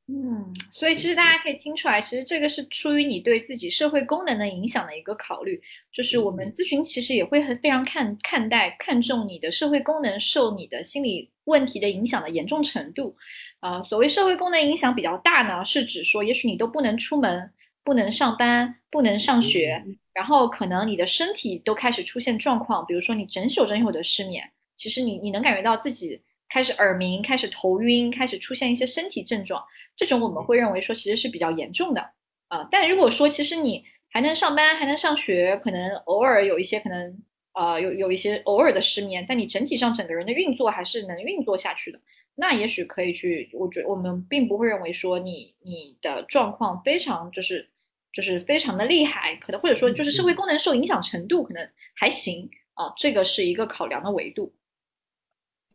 [0.09, 5.61] 嗯，所以其实大家可以听出来，其实这个是出于你对自己社会功能的影响的一个考虑。
[5.91, 13.17] 就是我们咨询其实也会很非常看看待看重你的社会功能受你的心理问题的影响的严重程度。
[13.59, 17.51] 啊，所谓社会功能影响比较大呢，是指说也许你都不能出门、
[17.83, 26.21] 不能上班、不能上学，然后可能你的身体都开始出现状况，比如说你整宿整宿的失眠，其实你你能感觉到自己。
[26.49, 29.63] 开始耳鸣，开始头晕，开始出现一些身体症状，
[29.95, 32.01] 这种我们会认为说其实是比较严重的
[32.47, 32.67] 啊。
[32.71, 37.21] 但如果说其实你还能上班，还能上学，可能偶尔有一些可能
[37.53, 41.99] 呃有有一些偶尔的失眠，但你整体上整个人的运作还是能运作下去的，
[42.35, 43.49] 那也许可以去。
[43.53, 47.69] 我觉我们并不会认为说你你的状况非常就是
[48.13, 54.53] 就是非常的厉害，可能或者说就是社会功能受影响程度可能还行啊，这个是一个考量的维度。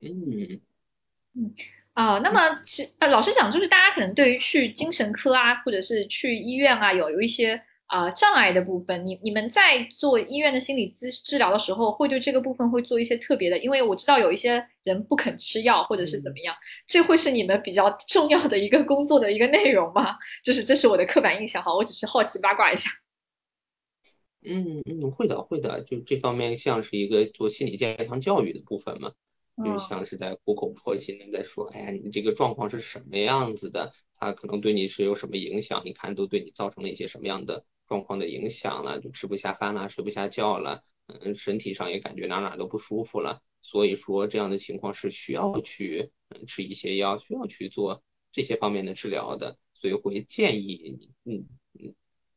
[0.03, 0.61] 嗯
[1.35, 1.55] 嗯
[1.95, 9.07] 啊，那么其呃，老实讲，就是大家可能对于去精神科啊，或者是去医院啊，有有一些啊障碍的部分。
[9.07, 20.17] 你你们在做医院的心理咨治疗的时候，会对这个部分会做一些特别的，因为我知道有一些人不肯吃药，或者是怎么样，这会是你们比较重要的一个工作的一个内容吗？
[20.43, 22.89] 就是这是我的刻板印象哈，我只是好奇八卦一下。
[24.45, 29.13] 嗯嗯，会的会的，就这方面像是一个做心理健康教育的部分嘛。
[29.65, 33.93] 就像是在苦口婆心的在说，哎呀，你这个状况是什么样子的？
[34.15, 35.83] 它可能对你是有什么影响？
[35.85, 38.99] 你看都对你造成了一些什么样的状况的影响了？
[39.01, 43.43] 就吃不下饭了，睡不下觉了，嗯，身体上也感觉哪哪都不舒服了。
[43.61, 49.59] 所以说这样的情况是需要去嗯吃一些药，需要去做这些方面的治疗的。
[49.75, 51.47] 所以会建议你，嗯
[51.79, 51.95] 嗯，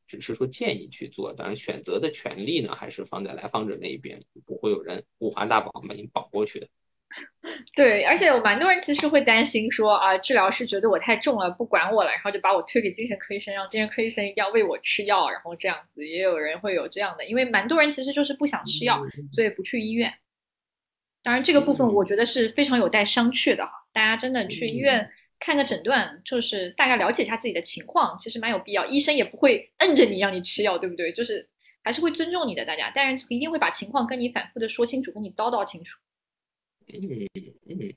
[0.07, 6.67] 只是说建议去做，当然选择的权利呢还是放在来访者那一边，不会有人五花大绑把你绑过去的。
[7.75, 18.99] 对，而且有蛮多人其实会担心说啊，治疗师觉得我太重了，不管我了，然后就把我推给精神科医生，让精神科医生一定要喂我吃药，然后这样子，也有人会有这样的，因为蛮多人其实就是不想吃药，
[19.33, 20.13] 所以不去医院。
[21.23, 28.85] 当然，这个部分我觉得是非常有待商榷的哈，大家真的去医院看个诊断，就是大概了解一下自己的情况，其实蛮有必要。
[28.85, 31.11] 医生也不会摁着你让你吃药，对不对？
[31.11, 31.47] 就是
[31.83, 35.97] 还是会尊重你的，大家，但是一定会把情况跟你反复的说清楚，跟你叨叨清楚。
[36.87, 37.27] 嗯
[37.67, 37.93] 嗯，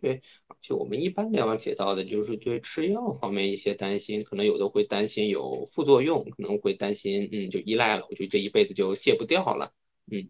[0.00, 9.72] 对，而且我们一般了解到的就是对吃药方面一些担心，可能有的会担心有副作用，可能会担心，嗯，就依赖了，我觉得这一辈子就戒不掉了，
[10.10, 10.28] 嗯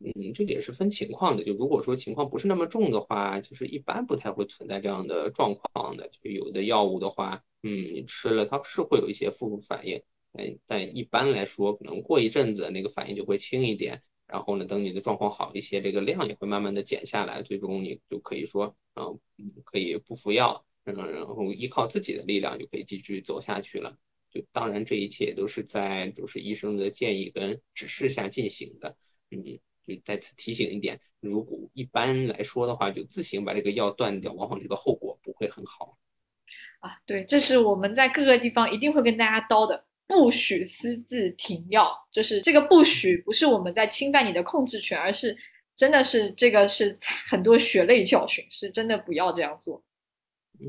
[0.00, 14.02] 嗯，这个也是分情况的，就如果说情况不是那么重的话，就是一般不太会存在这样的状况的，就有的药物的话，嗯，你吃了它是会有一些副反应，嗯，但一般来说，可能过一阵子那个反应就会轻一点。
[14.28, 19.18] 然后呢，等你的状况好一些，这个量也会慢慢的减下来，最终你就可以说，嗯，
[19.64, 23.96] 可以不服药，嗯，然后依靠自己的力量就可以继续走下去了。
[24.30, 28.94] 就当然这一切都是在就是医生的建议跟指示下进行的。
[29.30, 35.96] 嗯，就再次提醒一点，如果一般来说的话，就自行把这个药断掉，往往这个后果不会很好。
[36.80, 39.86] 啊，对，这是我们在各个地方一定会跟大家叨的。
[40.08, 45.36] 不许私自停药，就是这个不许，不是我们在侵犯你的控制权，而是
[45.76, 49.82] 真的是这个是 很多血泪教训，是真的不要这样做。
[50.58, 50.66] 嗯，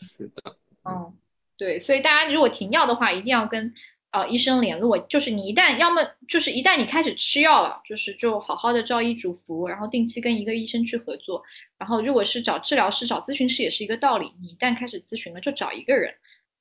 [0.00, 0.56] 是的。
[0.84, 1.16] 嗯，
[1.56, 3.72] 对，所以大家如果停药的话，一定要跟
[4.10, 4.98] 呃医生联络。
[4.98, 11.40] 就是你一旦要么就是一旦你开始吃药了，就是就好好的照医嘱服，然后定期跟一个医生去合作。
[11.78, 16.12] 然后如果是找治疗师、找咨询师也是一个道理，你一旦开始咨询了，就找一个人。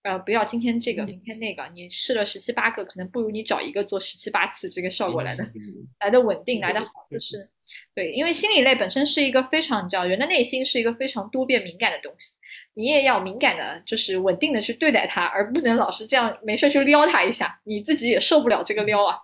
[0.04, 5.48] 呃，不要今天这个，明天那个，你试了十七八个，可能不如你找一个做十七八次，这个效果来的
[6.02, 7.08] 来的稳定，来的好。
[7.12, 7.48] 就是
[7.94, 12.34] 对，因为心理类本身是一个非常，你知道，人的内心是一个非常多变敏感的东西，
[12.74, 19.20] 你也要敏感的，就是稳定的去对待它，而不能老是这样没事去撩它一下，你自己也受不了这个撩啊。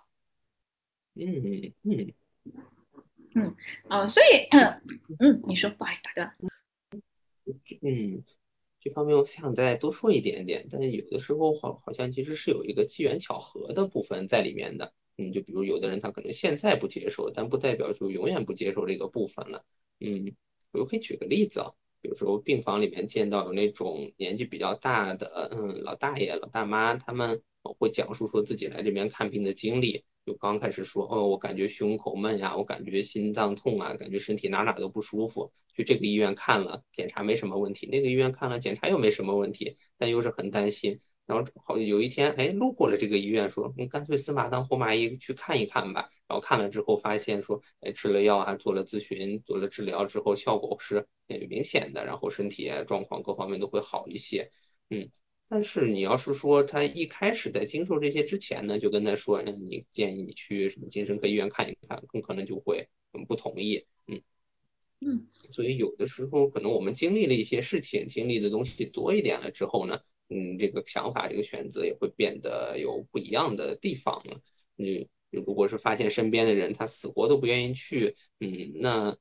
[1.16, 2.14] 嗯嗯
[3.34, 3.56] 嗯
[3.88, 4.46] 嗯，所以
[5.18, 6.36] 嗯，你说，不好意思打断。
[7.82, 8.22] 嗯。
[8.80, 14.92] 这方面我想再多说一点点，但是有的时候好好像其实是有一个机缘巧合的部分在里面的。
[15.20, 19.64] 嗯，就比如有的人他可能现在不接受，但不代表就永远不接受这个部分了。
[19.98, 20.32] 嗯，
[20.70, 27.42] 我可以举个例子啊，比如说病房里面见到有那种年纪比较大的，嗯，老大爷、老大妈，他们
[27.74, 30.04] 会讲述说自己来这边看病的经历。
[30.26, 35.50] 就刚开始说，哦，我感觉胸口闷呀，我感觉心脏痛啊，感觉身体哪哪都不舒服。
[35.74, 41.00] 去这个医院看了，检查没什么问题；那个医院看了，检查又没什么问题，但又是很担心。
[41.24, 46.08] 然后好有一天，哎，路过了这个医院，说，你干脆死马当活马医去看一看吧。
[46.26, 54.50] 然后看了之后发现说，哎，吃了药啊，做了咨询，做了治疗之后，效果是很明显的，然后身体状况各方面都会好一些。
[54.90, 55.10] 嗯。
[55.48, 64.20] 但是你要是说他一开始在经受这些之前呢，就跟他说，嗯，你建议你去什么精神科医院看一看，更可能就会嗯不同意，嗯
[65.00, 74.40] 嗯，所以有的时候可能我们经历了一些事情，经历的东西多一点了之后呢，嗯，这个想法这个选择也会变得有不一样的地方了。
[74.76, 79.16] 你，如果是发现身边的人他死活都不愿意去，嗯，那。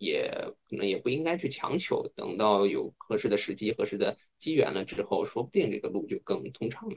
[0.00, 0.30] 嗯，也
[0.68, 6.96] 可能也不应该去强求，等到有合适的时机、合适的机缘了之后，说不定这个路就更通畅了。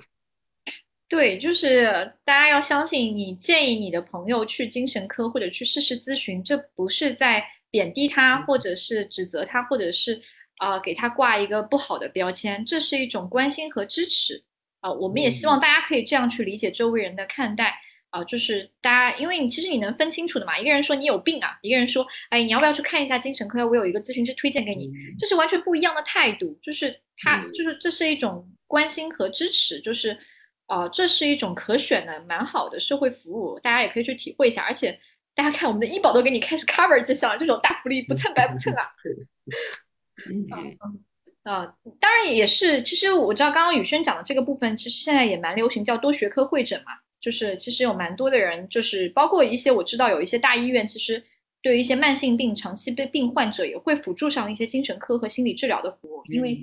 [1.09, 10.19] 对，就是大家要相信，你建议你的朋友去精神科或者去试试咨询，这不是在贬低他，或者是指责他，或者是
[10.57, 14.43] 啊给他挂一个不好的标签，这是一种关心和支持
[14.79, 14.91] 啊。
[14.91, 17.79] 我们也希望大家可以这样去理解周围人的看待。
[18.13, 20.55] 啊，就是大家，因为你其实你能分清楚的嘛。
[20.55, 23.65] 一个人说你有病啊，一个人说，哎，你要不要去看一下精神科？
[23.67, 24.87] 我有一个咨询师推荐给你，
[25.17, 26.55] 这是完全不一样的态度。
[26.61, 30.15] 就是他，就是这是一种关心和支持，就是
[30.67, 34.61] 啊，这是一种可选的蛮好的社会服务，大家也可以去体会一下。
[34.61, 34.99] 而且
[35.33, 38.83] 大家看，我们的医保都给你开始 cover 这项这种大福利，不蹭白不蹭啊。
[41.49, 41.65] 啊，
[41.99, 46.91] 当然也是，其实我知道刚刚宇轩讲的这个部分，其实现在也蛮流行，叫多学科会诊嘛。
[47.23, 51.23] 就是其实有蛮多的人，就是包括一些我知道有一些大医院，其实
[51.61, 56.61] 对一些慢性病、长期被病患者也会辅助上一些精神科和心理治疗的服务，因为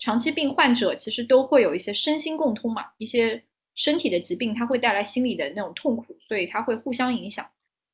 [0.00, 3.40] 长期病患者其实都会有一些身心共通嘛，一些
[3.76, 7.48] 身体的疾病它会带来心理的那种痛苦，所以它会互相影响。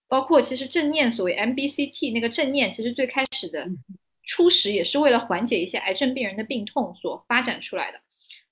[0.08, 3.68] 包括其实正念，所谓 MBCT 那个正念，其实最开始的
[4.24, 8.00] 初始也是为了缓解一些癌症病人的病痛所发展出来的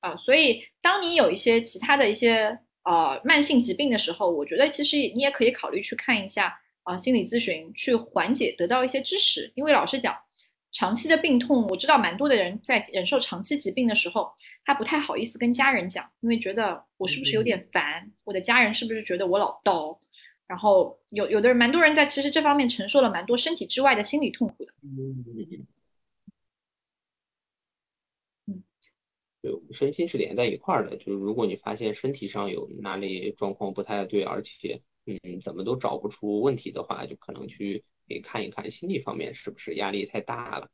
[0.01, 2.59] 啊，所以当你有一些其他的一些。
[2.85, 9.51] 呃，慢性疾病的时候，我觉得其实你也可以考虑去看一下啊，心理咨询去缓解，得到一些支持。
[9.55, 10.15] 因为老实讲，
[10.71, 14.31] 长期的病痛，我知道蛮多的人在忍受长期疾病的时候，
[14.65, 19.97] 他不太好意思跟家人讲，因为觉得我是不是有点烦，我的家人是不是觉得我老叨，
[20.47, 24.73] 然后有有的人，蛮多人在其实这方面承受了蛮多身体之外的心理痛苦的。
[29.45, 30.97] 对，身心是连在一块儿的。
[30.97, 40.67] 就是如果你发现身体上有哪里状况不太对，而且嗯怎么都找不出问题的话，就可能去给看一看心理方面是不是压力太大了。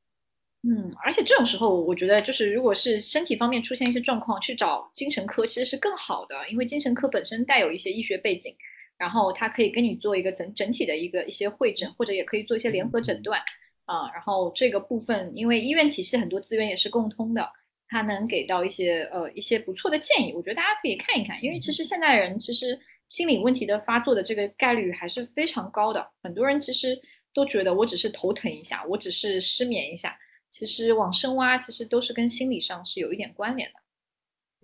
[0.63, 8.55] 嗯，而且这种时候，我觉得就是如果是身体方面出现一些状况，去找精神科其实是更好的，因为精神科本身带有一些医学背景，
[8.97, 13.41] 然后它可以跟你做一个整整体的一个一些会诊，或者也可以做一些联合诊断
[13.87, 14.13] 啊。
[14.13, 17.51] 然后这个部分，因为医院体系很多资源也是共通的。
[17.91, 22.79] 他能给到一些呃一些不错的建议，我觉得大家可以看一看，因为其实现代人其实
[23.09, 26.09] 心理问题的发作的这个概率还是非常高的。
[26.23, 26.99] 很多人其实
[27.35, 30.17] 都觉得我只是头疼一下，我只是失眠一下，
[30.51, 33.81] 其实往深挖，其实都是跟心理上是有一点关联的。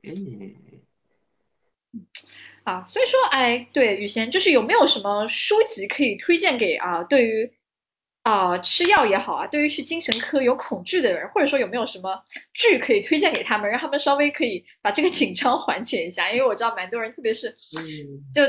[0.04, 0.54] 嗯，
[2.62, 7.02] 啊，所以说，哎，对，雨贤，就是有没有什么书籍可以推荐给啊？
[7.02, 7.50] 对于
[8.26, 12.20] 啊，吃药也好啊，对于去精神科有恐惧的人，或者说有没有什么
[12.54, 16.28] 剧可以推荐给他们，让他们稍微可以把这个紧张缓解一下？
[16.28, 17.54] 因为我知道蛮多人，特别是，
[18.34, 18.42] 就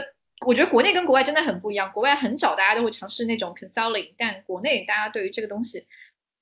[0.47, 1.91] 我觉得国内跟国外真的很不一样。
[1.91, 5.85] 国外很早大家都会尝试那种 counseling，但国内大家对于这个东西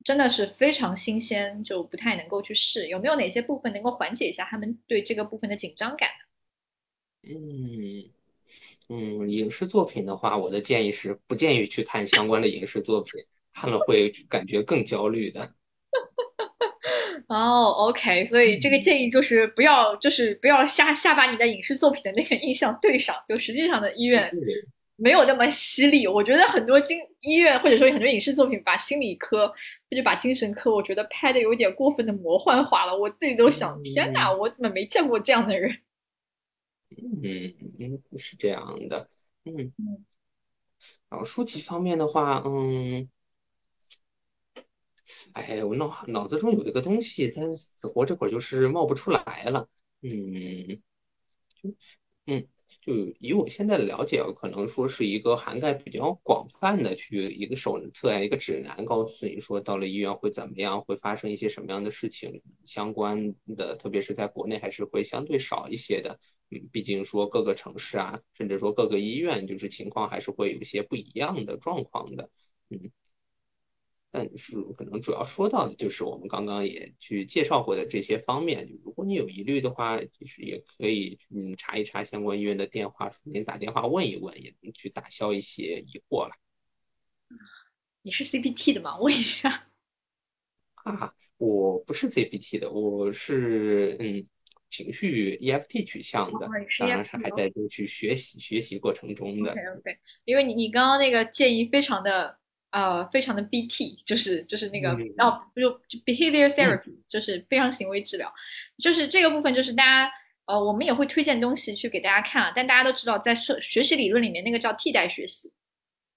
[0.05, 2.87] 真的是非常新鲜，就不太能够去试。
[2.87, 6.07] 有没有哪些部分能够缓解一下他们对这个部分的紧张感
[7.27, 7.35] 呢？
[7.35, 8.14] 嗯。
[8.89, 13.11] 嗯，影视作品的话，我的建议是不建议去看相关的影视作品，
[13.53, 15.51] 看了会感觉更焦虑的。
[17.27, 24.31] 哦，OK，所以这个建议就是不要，就是不要瞎瞎把你的影视作品的那个印象对上，就实际上的医院
[24.95, 26.05] 没有那么犀利。
[26.05, 32.95] 我觉得很多经医院或者说很多影视作品把心理科或者把精神科，我觉得拍的有点过分的魔幻化了。
[32.95, 35.79] 我自己都想，天哪，我怎么没见过这样的人？
[36.97, 39.09] 嗯，应该是这样的，
[39.43, 40.05] 嗯嗯。
[41.09, 43.09] 然后书籍方面的话，嗯。
[45.33, 49.69] 哎，我脑脑子中有一个东西，但死活这会儿就是冒不出来了。
[50.01, 50.81] 嗯，
[51.61, 51.75] 就
[52.25, 52.47] 嗯，
[52.81, 66.19] 就以我现在的了解，可能说是一个涵盖比较广泛的去一个手册呀，一个指南，告诉你说到了医院会怎么样，会发生一些什么样的事情，相关的，特别是在国内还是会相对少一些的。
[66.49, 72.29] 嗯，毕竟说各个城市啊，甚至说各个医院，就是情况还是会有一些不一样的状况的。
[72.69, 72.91] 嗯。
[74.11, 78.79] 但是可能主要说到的就是我们刚刚也去介绍过的这些方面。
[78.85, 86.35] 如果你有疑虑的话，其实也可以嗯查一查相关医院的电话，顺便打电话问一问，也能去打消一些疑惑了。
[88.03, 88.97] 你是 CBT 的吗？
[89.03, 89.67] 问一下。
[90.75, 94.25] 啊，我不是 CBT 的，我是嗯
[94.69, 96.47] 情绪 EFT 取向的，
[96.79, 99.51] 当然是还在就去学习学习过程中的。
[99.51, 102.37] OK OK，因为你你刚刚那个建议非常的。
[102.71, 108.29] 呃，非常的 BT，就是就是那个，然后就就 behavior therapy，就是非常行为治疗，
[108.83, 110.11] 就是这个部分，就是大家
[110.43, 115.53] 呃，我们也会推荐东西去给大家看啊，但大家都知道，在社学习理论里面，那个叫替代学习，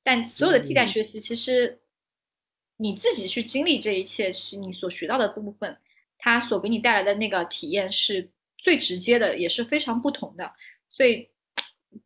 [0.02, 1.78] 但所有的替代学习，其实
[2.76, 5.78] 你自己去经历这一切，是你所学到的部分，
[6.18, 8.28] 它所给你带来的那个体验是
[8.58, 10.52] 最直接的，也是非常不同的，
[10.88, 11.28] 所以。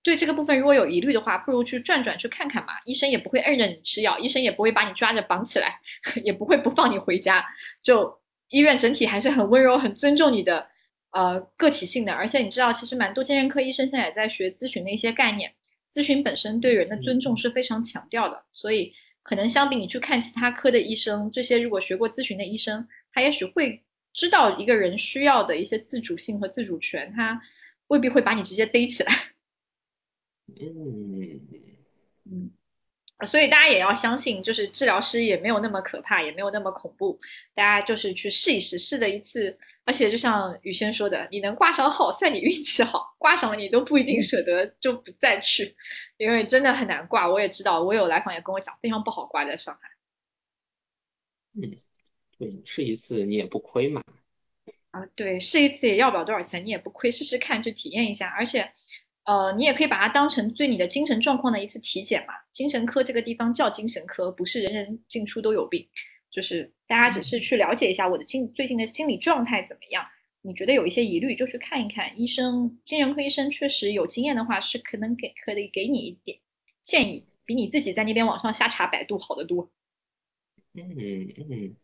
[0.00, 2.72] 对这个部分如果有疑虑的话，不如去转转去看看嘛。
[2.84, 5.80] 医生也不会摁着你吃药，医生也不会把你抓着绑起来，
[6.22, 7.44] 也不会不放你回家。
[7.82, 10.68] 就医院整体还是很温柔、很尊重你的
[11.10, 12.12] 呃个体性的。
[12.12, 15.52] 而且你知道，其实蛮多精神科医生现在也在学咨询的一些概念。
[15.92, 18.92] 咨询本身对人的尊重是非常强调的，所以
[19.24, 23.82] 可能相比你去看其他科的医生，这些如果学过咨询的医生，他也许会
[24.12, 27.40] 知道一个人需要的一些自主性和自主权，他
[27.88, 29.12] 未必会把你直接逮起来。
[30.60, 31.40] 嗯
[32.24, 32.50] 嗯，
[33.24, 37.18] 所以大家也要相信，就是治疗师也没有那么可怕，也没有那么恐怖。
[37.54, 45.74] 大家就是去试一试，试了一次，而且就像雨轩说的，你能挂上号，算你运气好；挂上了，你都不一定舍得就不再去，
[46.18, 47.28] 因为真的很难挂。
[47.28, 49.88] 我也知道，我有来访也跟我讲，非常不好挂在上海。
[51.54, 51.76] 嗯，
[52.50, 54.02] 对，试一次你也不亏嘛。
[54.90, 58.72] 啊，对，试一次也要不了多少钱，你也不亏，试试看，去体验一下，而且。
[59.24, 62.34] 呃，你也可以把它当成对你的精神状况的一次体检嘛。
[62.50, 65.86] 精神科这个地方叫精神科，不是人人进出都有病，
[66.28, 70.04] 就是大家只是去了解一下我的精最近的心理状态怎么样。
[70.40, 72.76] 你觉得有一些疑虑，就去看一看医生。
[72.84, 76.36] 精神科医生确实有经验的话，是可能给可以给你一点
[76.82, 79.70] 建议，比你自己在那边网上瞎查百度好得多。
[80.74, 80.82] 嗯
[81.48, 81.76] 嗯，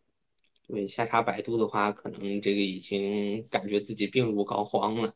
[0.69, 5.15] 对，下查百度的话，可能这个已经感觉自己病入膏肓了。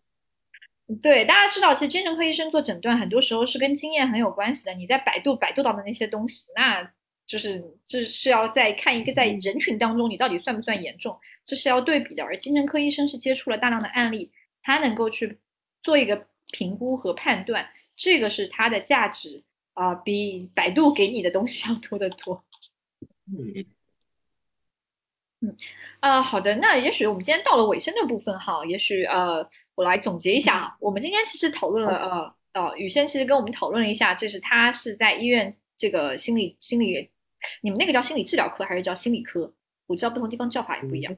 [1.02, 4.72] 对，大家知道，其实精神科医生做诊断，很多时候是跟经验很有关系的。
[4.74, 6.90] 你在百度百度到的那些东西，那
[7.26, 12.24] 就是这是要在看一个在人群当中你到底算不算严重，这是要对比的。
[12.24, 14.30] 而精神科医生是接触了大量的案例，
[14.62, 15.38] 他能够去
[15.82, 19.42] 做一个评估和判断，这个是它的价值
[19.74, 22.42] 啊，比百度给你的东西要多得多。
[23.26, 23.66] 嗯。
[25.42, 25.56] 嗯，
[25.98, 31.96] 啊，好的，那也许我们今天到了尾声的部分哈，也许呃，我来总结一下啊，我们今天其实讨论了
[32.52, 37.10] 呃呃，雨轩其实跟我们讨论了一下，就是他是在医院这个心理心理，
[37.60, 39.52] 你们那个叫心理治疗科还是叫心理科？
[39.88, 41.16] 我知道不同地方叫法也不一样。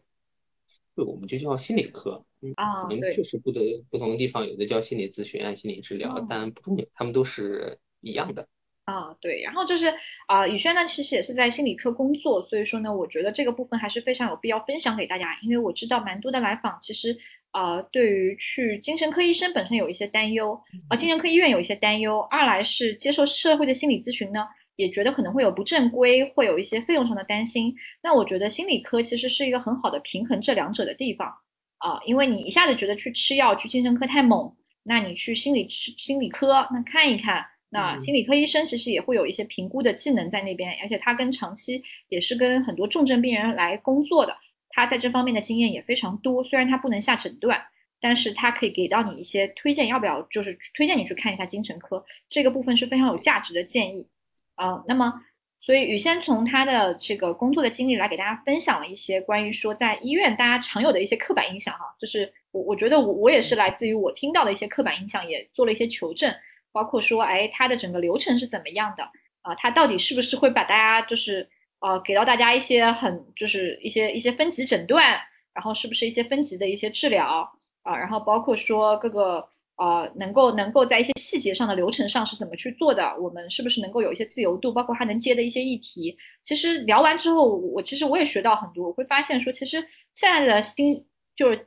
[0.97, 2.25] 对，我们就叫心理科。
[2.57, 8.47] 啊，对，确实不得不同的地方有的叫心理咨询啊、心理治疗，但不重要，他们都是一样的。
[8.85, 9.93] 啊，对，然后就是
[10.27, 17.17] 啊，宇轩呢，其实也是在心理科工作，所以说呢，我觉得这个部分还是非常有必要分享给大家，因为我知道蛮多的来访其实
[17.53, 27.75] 啊，对于去精神科医生本身有一些担忧，啊，精神科医院有一些担忧，二来是接受社会的心理咨询呢，也觉得可能会有不正规，会有一些费用上的担心。
[28.03, 31.33] 那我觉得心理科其实是一个很好的平衡这两者的地方
[31.79, 37.47] 啊，因为你一下子觉得去吃药去精神科太猛，那你去心理心理科那看一看。
[37.75, 44.37] 那心理科医生其实也会有一些评估的技能在那边，而且他跟长期也是跟很多重症病人来工作的，
[44.69, 46.45] 他在这方面的经验也非常多。
[46.45, 47.61] 虽然他不能下诊断，
[48.01, 54.07] 但是他可以给到你一些推荐，要不要就是推荐你去看一下精神科这个部分是非常有价值的建议
[54.55, 54.85] 啊。
[54.87, 55.13] 那么
[55.59, 66.33] 所以雨先从他的这个工作的经历来给大家分享了一些关于说在医院大家常有的一些刻板印象哈，就是我我觉得我我也是来自于我听到的一些刻板印象，也做了一些求证，
[66.75, 69.05] 包括说哎他的整个流程是怎么样的
[69.41, 71.49] 啊，他到底是不是会把大家就是
[71.81, 75.19] 呃给到大家一些很就是一些一些分级诊断，
[75.55, 77.49] 然后是不是一些分级的一些治疗
[77.83, 79.49] 啊，然后包括说各个。
[79.77, 83.13] 呃，能够能够在一些细节上的流程上是怎么去做的？
[83.19, 84.73] 我们是不是能够有一些自由度？
[84.73, 86.17] 包括他能接的一些议题。
[86.45, 88.87] 其实聊完之后，我其实我也学到很多。
[88.87, 91.05] 我会发现说，其实现在的心
[91.35, 91.67] 就是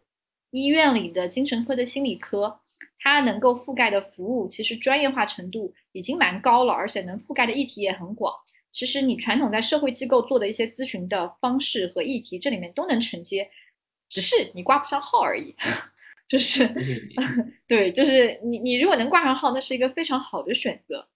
[0.51, 2.61] 医院里的精神科的心理科，
[3.07, 8.33] 它能够覆盖的服务其实专业化程度已经蛮高了，而且能覆盖的议题也很广。
[8.71, 13.49] 其实你传统在社会机构做的一些咨询的方式和议题，这里面都能承接，
[14.07, 15.55] 只是你挂不上号而已。
[16.27, 16.67] 就是，
[17.67, 21.07] 对，就是你你如果能挂上号，那是一个非常好的选择。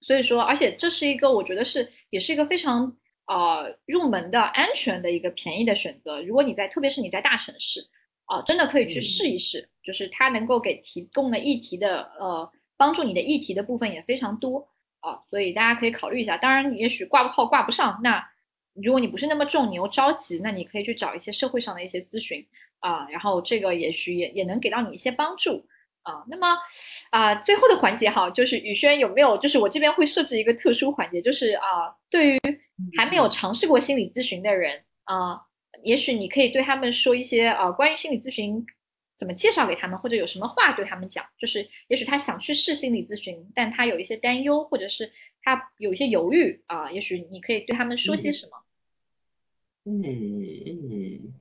[0.00, 2.94] 所以说，而且这是一个我觉得是也是一个非常
[3.26, 6.22] 呃入门的安全的一个便宜的选择。
[6.22, 7.88] 如果你在特别是你在大城市
[8.26, 9.68] 啊，真的可以去试一试。
[9.82, 14.66] 就是它能够给提供的议题的呃帮助你的议题的部分也非常多
[15.00, 16.36] 啊，所以大家可以考虑一下。
[16.36, 18.26] 当然，也许挂不号挂不上，那
[18.72, 22.46] 如果你不是那么重，你又着急，那你可以去找一些社会上的一些咨询。
[22.80, 25.64] 啊，然后这个也许也也能给到你一些帮助
[26.02, 26.22] 啊。
[26.28, 26.54] 那么
[27.10, 29.38] 啊，最后的环节哈，就是宇轩有没有？
[29.38, 31.64] 就是我这边会设置一个特殊环节，就是啊，
[32.10, 32.40] 对于
[32.96, 35.40] 还没有尝试过心理咨询的人啊，
[35.82, 38.64] 也许你可以对他们说一些啊，关于心理咨询
[39.16, 41.24] 怎么介绍给他们，或者有什么话对他们讲。
[41.38, 45.10] 就是也许他想去试心理咨询，但他有一些担忧，或者是
[45.42, 48.52] 他有一些犹豫啊，也许你可以对他们说些什么？
[49.84, 51.34] 嗯嗯。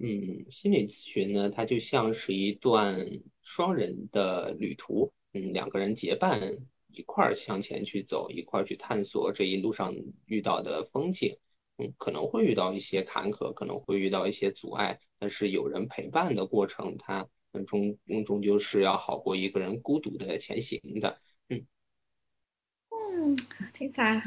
[0.00, 3.08] 嗯，心理咨询呢，它就像是一段
[3.42, 6.58] 双人的旅途，嗯，两个人结伴
[6.92, 9.94] 一块儿向前去走，一块儿去探索这一路上
[10.26, 11.38] 遇到的风景，
[11.78, 17.26] 嗯，可能会遇到一些坎坷，可能会遇到一些阻碍，但是有人陪伴的过程，它
[17.66, 21.18] 终终究是要好过一个人孤独的前行的，
[21.48, 21.66] 嗯，
[22.90, 23.36] 嗯，
[23.72, 24.22] 听起来啊，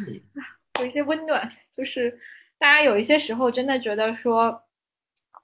[0.80, 2.20] 有一些温暖，就是
[2.58, 4.64] 大家有一些时候真的觉得说。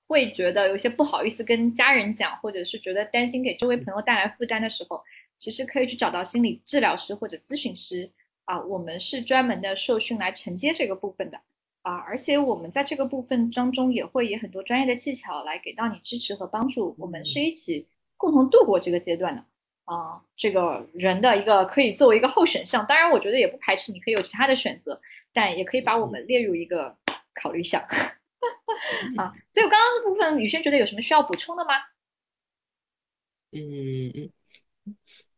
[0.05, 5.01] 会觉得有些不好意思跟家人讲，或者是觉得担心给周围朋友带来负担的时候，
[5.39, 8.11] 其实可以去找到心理治疗师或者咨询师
[8.43, 8.61] 啊。
[8.61, 11.41] 我们是专门的受训来承接这个部分的
[11.83, 16.95] 啊，而且我们在这个部分当中也会以很多专业的技巧来给到你支持和帮助。
[16.97, 19.45] 我们是一起共同度过这个阶段的
[19.85, 20.23] 啊。
[20.35, 24.99] 这个人的一个可以作为一个候选项，当然我觉得也不排斥你可以有其他的选择，
[25.31, 26.97] 但也可以把我们列入一个
[27.33, 27.81] 考虑项。
[29.17, 31.73] 啊，所以我刚刚的部分，宇轩觉得有什么需要补充的吗？
[33.51, 34.29] 嗯嗯，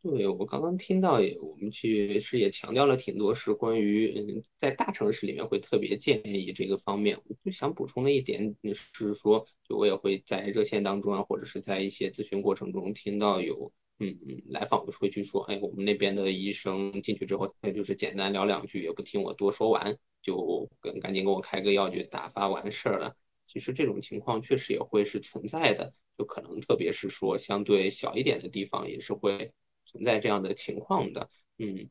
[0.06, 7.20] 对我刚刚听到，我们去是也强调了挺多，是关于嗯，在大城市里面会特别建议这个方面。
[7.26, 19.97] 我就想补充的一点是说，就我也会在热线当中啊，或者是在一些咨询过程中听到有嗯嗯来访会去说，哎，我们那边的医生进去之后，他就是简单聊两句，也不听我多说完。
[20.22, 23.16] 就跟赶紧给我开个药就打发完事儿了。
[23.47, 29.51] 其实这种情况确实也会是存在的，就可能特别是说相对小一点的地方也是会
[29.96, 31.30] 存在这样的情况的。
[31.58, 31.89] 嗯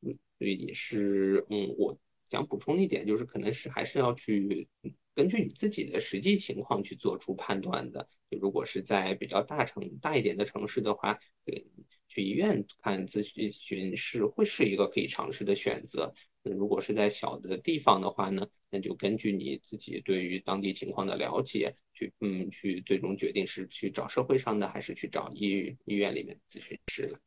[0.00, 4.68] 嗯，所以也是嗯，我想补充一点，就是可能是还是要去
[5.14, 8.08] 根据你自己的实际情况去做出判断的。
[8.30, 11.66] 就如果是在比较大城大一点的城市的话，对
[12.08, 16.14] 去医院看咨询是会是一个可以尝试的选择。
[16.50, 27.18] 如果是在小的地方的话呢，那就根据你自己对于当地情况的了解，去嗯去最终决定是去找社会上的还是去找医医院里面咨询师了。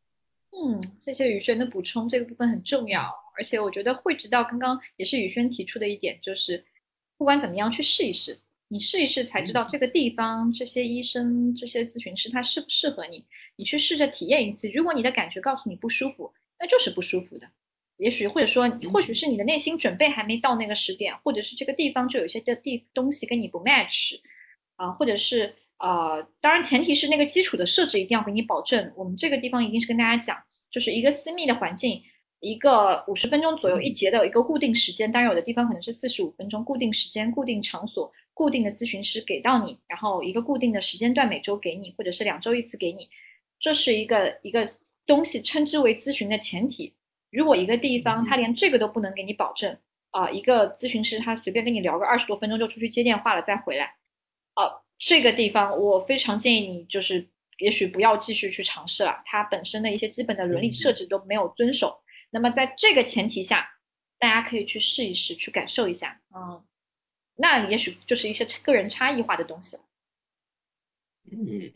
[0.52, 3.14] 嗯，谢谢宇轩的补充，这个部分很重要。
[3.38, 6.66] 而且我觉得会知道，刚刚也是宇轩提出的一点，就是
[7.18, 13.24] 不管怎么样去试一试，你试一试才知道这个地方这些医生这些咨询师他适不适合你，
[13.56, 14.68] 你去试着体验一次。
[14.70, 17.50] 如果你的感觉告诉你不舒服，那就是不舒服的。
[18.00, 24.18] 也许或者说，或许是你的内心准备还没到那个时点，或者是这个地方就有些的地东西跟你不 match，
[24.78, 28.94] 啊，或者是呃，当然前提是那个基础的设置一定要给你保证。
[28.96, 30.38] 我们这个地方一定是跟大家讲，
[30.72, 32.02] 就是一个私密的环境，
[32.40, 43.10] 一个五十分钟左右一节的一个固定时间，当然有的地方可能是四十五分钟，固定时间、固定场所、固定的咨询师给到你，然后一个固定的时间段每周给你，或者是两周一次给你，
[43.60, 44.66] 这是一个一个
[45.06, 46.94] 东西称之为咨询的前提。
[47.32, 49.78] 如果一个地方他连这个都不能给你保证
[50.12, 53.96] 啊，一个咨询师他随便跟你聊个二十多分钟就出去接电话了再回来，
[54.56, 62.02] 啊，这个地方我非常建议你就是也许不要继续去尝试了，它本身的一些基本的伦理设置都没有遵守。
[62.32, 63.70] 那么在这个前提下，
[64.18, 66.64] 大家可以去试一试，去感受一下，嗯，
[67.36, 69.84] 那也许就是一些个人差异化的东西了。
[71.32, 71.72] 嗯，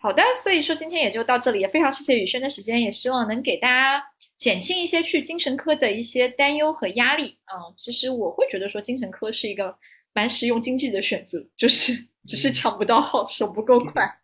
[0.00, 4.02] 好的，所以说今天也就到这里，也非常谢谢宇轩的时间，也希望能给大家
[4.36, 7.74] 减轻一些去精神科的一些担忧和压力啊。
[7.76, 9.76] 其实我会觉得说精神科是一个
[10.12, 11.92] 蛮实用经济的选择，就是
[12.24, 14.20] 只是抢不到号，手不够快。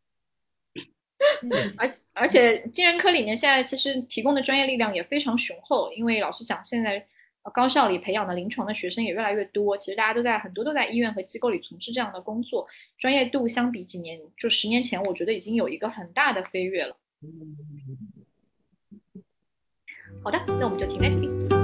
[1.77, 7.05] 而而且精神科里面现在其实提供的专业力量也非常雄厚，因为老实讲，现在
[7.53, 12.67] 高校里培养的临床的学生也越来越多，其实大家都在很多都在医院和机构里从事这样的工作，
[12.99, 16.97] 专业度相比几年就十年前，我觉得已经有一个很大的飞跃了。
[20.23, 21.64] 好的，那我们就停在这里。